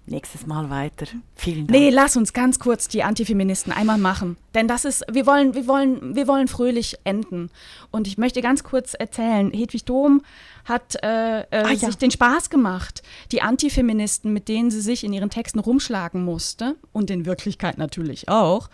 nächstes 0.06 0.46
Mal 0.46 0.70
weiter. 0.70 1.06
Vielen 1.34 1.66
Dank. 1.66 1.70
Nee, 1.70 1.90
lass 1.90 2.16
uns 2.16 2.32
ganz 2.32 2.58
kurz 2.58 2.88
die 2.88 3.02
Antifeministen 3.02 3.72
einmal 3.72 3.98
machen. 3.98 4.36
Denn 4.54 4.68
das 4.68 4.84
ist, 4.84 5.04
wir 5.10 5.26
wollen, 5.26 5.54
wir 5.54 5.66
wollen, 5.66 6.14
wir 6.14 6.26
wollen 6.28 6.48
fröhlich 6.48 6.96
enden. 7.04 7.50
Und 7.90 8.06
ich 8.06 8.18
möchte 8.18 8.40
ganz 8.40 8.64
kurz 8.64 8.94
erzählen, 8.94 9.50
Hedwig 9.52 9.84
Dohm 9.84 10.22
hat 10.64 10.96
äh, 11.02 11.40
äh, 11.42 11.46
ja. 11.50 11.76
sich 11.76 11.96
den 11.96 12.10
Spaß 12.10 12.50
gemacht, 12.50 13.02
die 13.32 13.42
Antifeministen, 13.42 14.32
mit 14.32 14.48
denen 14.48 14.70
sie 14.70 14.80
sich 14.80 15.04
in 15.04 15.12
ihren 15.12 15.30
Texten 15.30 15.58
rumschlagen 15.58 16.24
musste, 16.24 16.76
und 16.92 17.10
in 17.10 17.26
Wirklichkeit 17.26 17.78
natürlich 17.78 18.28
auch, 18.28 18.68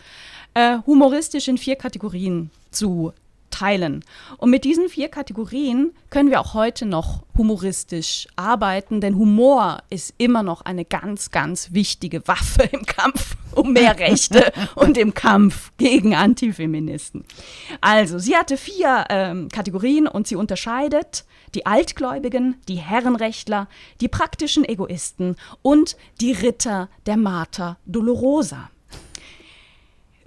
äh, 0.55 0.79
humoristisch 0.87 1.49
in 1.49 1.59
vier 1.59 1.77
Kategorien 1.77 2.51
zu 2.71 3.13
teilen. 3.53 4.05
Und 4.39 4.51
mit 4.51 4.65
diesen 4.65 4.89
vier 4.89 5.09
Kategorien 5.09 5.93
können 6.11 6.31
wir 6.31 6.41
auch 6.41 6.55
heute 6.55 6.87
noch 6.87 7.23
humoristisch 7.37 8.27
arbeiten, 8.35 9.01
denn 9.01 9.17
Humor 9.17 9.79
ist 9.91 10.15
immer 10.19 10.43
noch 10.43 10.63
eine 10.63 10.85
ganz, 10.85 11.31
ganz 11.31 11.73
wichtige 11.73 12.27
Waffe 12.27 12.69
im 12.73 12.85
Kampf 12.85 13.37
um 13.55 13.73
mehr 13.73 13.99
Rechte 13.99 14.53
und 14.75 14.99
im 14.99 15.15
Kampf 15.15 15.71
gegen 15.77 16.15
Antifeministen. 16.15 17.25
Also, 17.81 18.19
sie 18.19 18.37
hatte 18.37 18.57
vier 18.57 19.05
ähm, 19.11 19.49
Kategorien 19.49 20.09
und 20.09 20.27
sie 20.27 20.37
unterscheidet 20.37 21.25
die 21.55 21.67
Altgläubigen, 21.67 22.57
die 22.69 22.77
Herrenrechtler, 22.77 23.69
die 24.01 24.09
praktischen 24.09 24.65
Egoisten 24.65 25.37
und 25.61 25.97
die 26.21 26.33
Ritter 26.33 26.89
der 27.07 27.17
Mater 27.17 27.77
Dolorosa. 27.87 28.71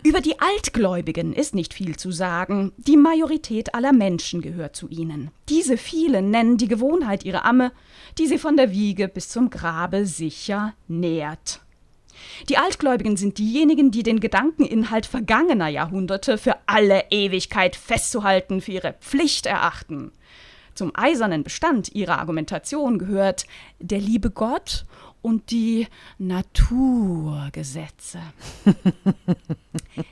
Über 0.05 0.21
die 0.21 0.39
Altgläubigen 0.39 1.33
ist 1.33 1.55
nicht 1.55 1.73
viel 1.73 1.95
zu 1.95 2.11
sagen. 2.11 2.73
Die 2.77 2.95
Majorität 2.95 3.73
aller 3.73 3.91
Menschen 3.91 4.39
gehört 4.39 4.75
zu 4.75 4.87
ihnen. 4.87 5.31
Diese 5.49 5.77
vielen 5.77 6.29
nennen 6.29 6.57
die 6.57 6.67
Gewohnheit 6.67 7.25
ihre 7.25 7.43
Amme, 7.43 7.71
die 8.19 8.27
sie 8.27 8.37
von 8.37 8.55
der 8.55 8.69
Wiege 8.69 9.07
bis 9.07 9.29
zum 9.29 9.49
Grabe 9.49 10.05
sicher 10.05 10.75
nährt. 10.87 11.61
Die 12.49 12.59
Altgläubigen 12.59 13.17
sind 13.17 13.39
diejenigen, 13.39 13.89
die 13.89 14.03
den 14.03 14.19
Gedankeninhalt 14.19 15.07
vergangener 15.07 15.69
Jahrhunderte 15.69 16.37
für 16.37 16.55
alle 16.67 17.05
Ewigkeit 17.09 17.75
festzuhalten 17.75 18.61
für 18.61 18.73
ihre 18.73 18.93
Pflicht 19.01 19.47
erachten. 19.47 20.11
Zum 20.75 20.91
eisernen 20.93 21.43
Bestand 21.43 21.95
ihrer 21.95 22.19
Argumentation 22.19 22.99
gehört 22.99 23.47
der 23.79 23.99
liebe 23.99 24.29
Gott 24.29 24.85
und 25.25 25.49
die 25.49 25.87
Naturgesetze. 26.19 28.19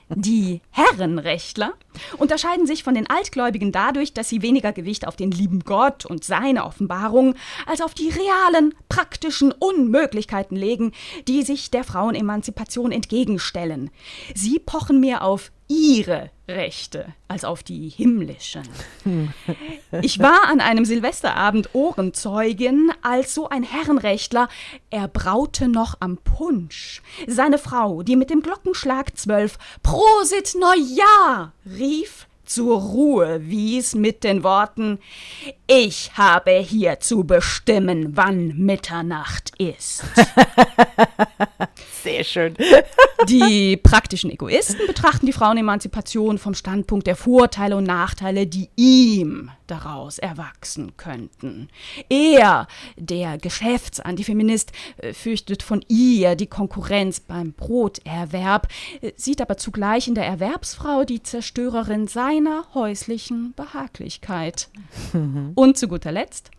die 0.09 0.61
Herrenrechtler 0.71 1.73
unterscheiden 2.17 2.65
sich 2.65 2.83
von 2.83 2.95
den 2.95 3.07
Altgläubigen 3.07 3.71
dadurch, 3.71 4.13
dass 4.13 4.29
sie 4.29 4.41
weniger 4.41 4.73
Gewicht 4.73 5.07
auf 5.07 5.15
den 5.15 5.29
lieben 5.29 5.59
Gott 5.59 6.07
und 6.07 6.23
seine 6.23 6.65
Offenbarung 6.65 7.35
als 7.67 7.81
auf 7.81 7.93
die 7.93 8.09
realen, 8.09 8.73
praktischen 8.89 9.51
Unmöglichkeiten 9.51 10.57
legen, 10.57 10.93
die 11.27 11.43
sich 11.43 11.69
der 11.69 11.83
Frauenemanzipation 11.83 12.91
entgegenstellen. 12.91 13.91
Sie 14.33 14.57
pochen 14.57 14.99
mehr 14.99 15.23
auf 15.23 15.51
ihre 15.73 16.29
Rechte 16.47 17.13
als 17.27 17.45
auf 17.45 17.63
die 17.63 17.89
himmlischen. 17.89 18.63
Ich 20.01 20.19
war 20.19 20.49
an 20.49 20.59
einem 20.59 20.85
Silvesterabend 20.85 21.69
Ohrenzeugin, 21.73 22.91
als 23.01 23.33
so 23.33 23.49
ein 23.49 23.63
Herrenrechtler, 23.63 24.49
er 24.89 25.07
braute 25.07 25.67
noch 25.67 25.95
am 25.99 26.17
Punsch. 26.17 27.01
Seine 27.27 27.57
Frau, 27.57 28.03
die 28.03 28.15
mit 28.15 28.29
dem 28.29 28.41
Glockenschlag 28.41 29.17
zwölf 29.17 29.57
Prosit 29.81 30.55
Neujahr 30.59 31.53
rief, 31.65 32.27
zur 32.53 32.79
Ruhe 32.79 33.49
wies 33.49 33.95
mit 33.95 34.23
den 34.23 34.43
Worten 34.43 34.99
Ich 35.65 36.11
habe 36.15 36.51
hier 36.51 36.99
zu 36.99 37.23
bestimmen, 37.23 38.15
wann 38.15 38.55
Mitternacht 38.57 39.53
ist. 39.57 40.03
Sehr 42.03 42.23
schön. 42.23 42.55
Die 43.27 43.77
praktischen 43.77 44.29
Egoisten 44.29 44.85
betrachten 44.85 45.25
die 45.25 45.33
Frauenemanzipation 45.33 46.37
vom 46.37 46.53
Standpunkt 46.53 47.07
der 47.07 47.15
Vorteile 47.15 47.77
und 47.77 47.85
Nachteile, 47.85 48.45
die 48.45 48.69
ihm 48.75 49.49
daraus 49.67 50.19
erwachsen 50.19 50.97
könnten. 50.97 51.69
Er, 52.09 52.67
der 52.97 53.37
Geschäftsantifeminist, 53.37 54.71
äh, 54.97 55.13
fürchtet 55.13 55.63
von 55.63 55.83
ihr 55.87 56.35
die 56.35 56.47
Konkurrenz 56.47 57.21
beim 57.21 57.53
Broterwerb, 57.53 58.67
äh, 59.01 59.13
sieht 59.15 59.41
aber 59.41 59.57
zugleich 59.57 60.07
in 60.07 60.15
der 60.15 60.25
Erwerbsfrau 60.25 61.05
die 61.05 61.23
Zerstörerin 61.23 62.07
seiner 62.43 62.65
häuslichen 62.73 63.53
Behaglichkeit. 63.53 64.69
Und 65.55 65.77
zu 65.77 65.87
guter 65.87 66.11
Letzt 66.11 66.51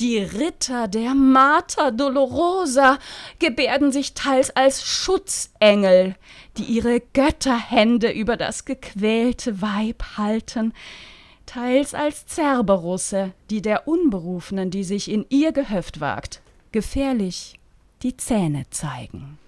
die 0.00 0.18
Ritter 0.18 0.88
der 0.88 1.14
Mater 1.14 1.92
Dolorosa 1.92 2.98
gebärden 3.38 3.92
sich 3.92 4.14
teils 4.14 4.50
als 4.56 4.84
Schutzengel, 4.84 6.16
die 6.56 6.64
ihre 6.64 6.98
Götterhände 6.98 8.10
über 8.10 8.36
das 8.36 8.64
gequälte 8.64 9.62
Weib 9.62 10.02
halten, 10.16 10.72
teils 11.46 11.94
als 11.94 12.26
Zerberusse, 12.26 13.34
die 13.50 13.62
der 13.62 13.86
Unberufenen, 13.86 14.72
die 14.72 14.82
sich 14.82 15.08
in 15.08 15.26
ihr 15.28 15.52
Gehöft 15.52 16.00
wagt, 16.00 16.42
gefährlich 16.72 17.60
die 18.02 18.16
Zähne 18.16 18.64
zeigen. 18.70 19.38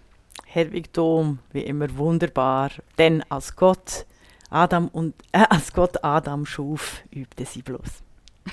Hedwig 0.44 0.92
Dom, 0.92 1.40
wie 1.52 1.62
immer 1.62 1.96
wunderbar, 1.96 2.70
denn 2.98 3.24
als 3.28 3.56
Gott 3.56 4.06
Adam 4.50 4.88
und 4.88 5.14
äh, 5.32 5.44
als 5.50 5.72
Gott 5.72 6.04
Adam 6.04 6.46
schuf, 6.46 7.02
übte 7.10 7.44
sie 7.44 7.62
bloß. 7.62 8.02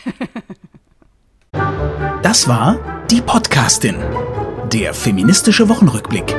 Das 2.23 2.47
war 2.47 2.79
die 3.11 3.21
Podcastin, 3.21 3.95
der 4.71 4.95
feministische 4.95 5.69
Wochenrückblick 5.69 6.35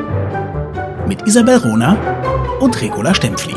mit 1.07 1.23
Isabel 1.29 1.59
Rona 1.59 1.97
und 2.59 2.81
Regula 2.81 3.15
Stempfli. 3.15 3.55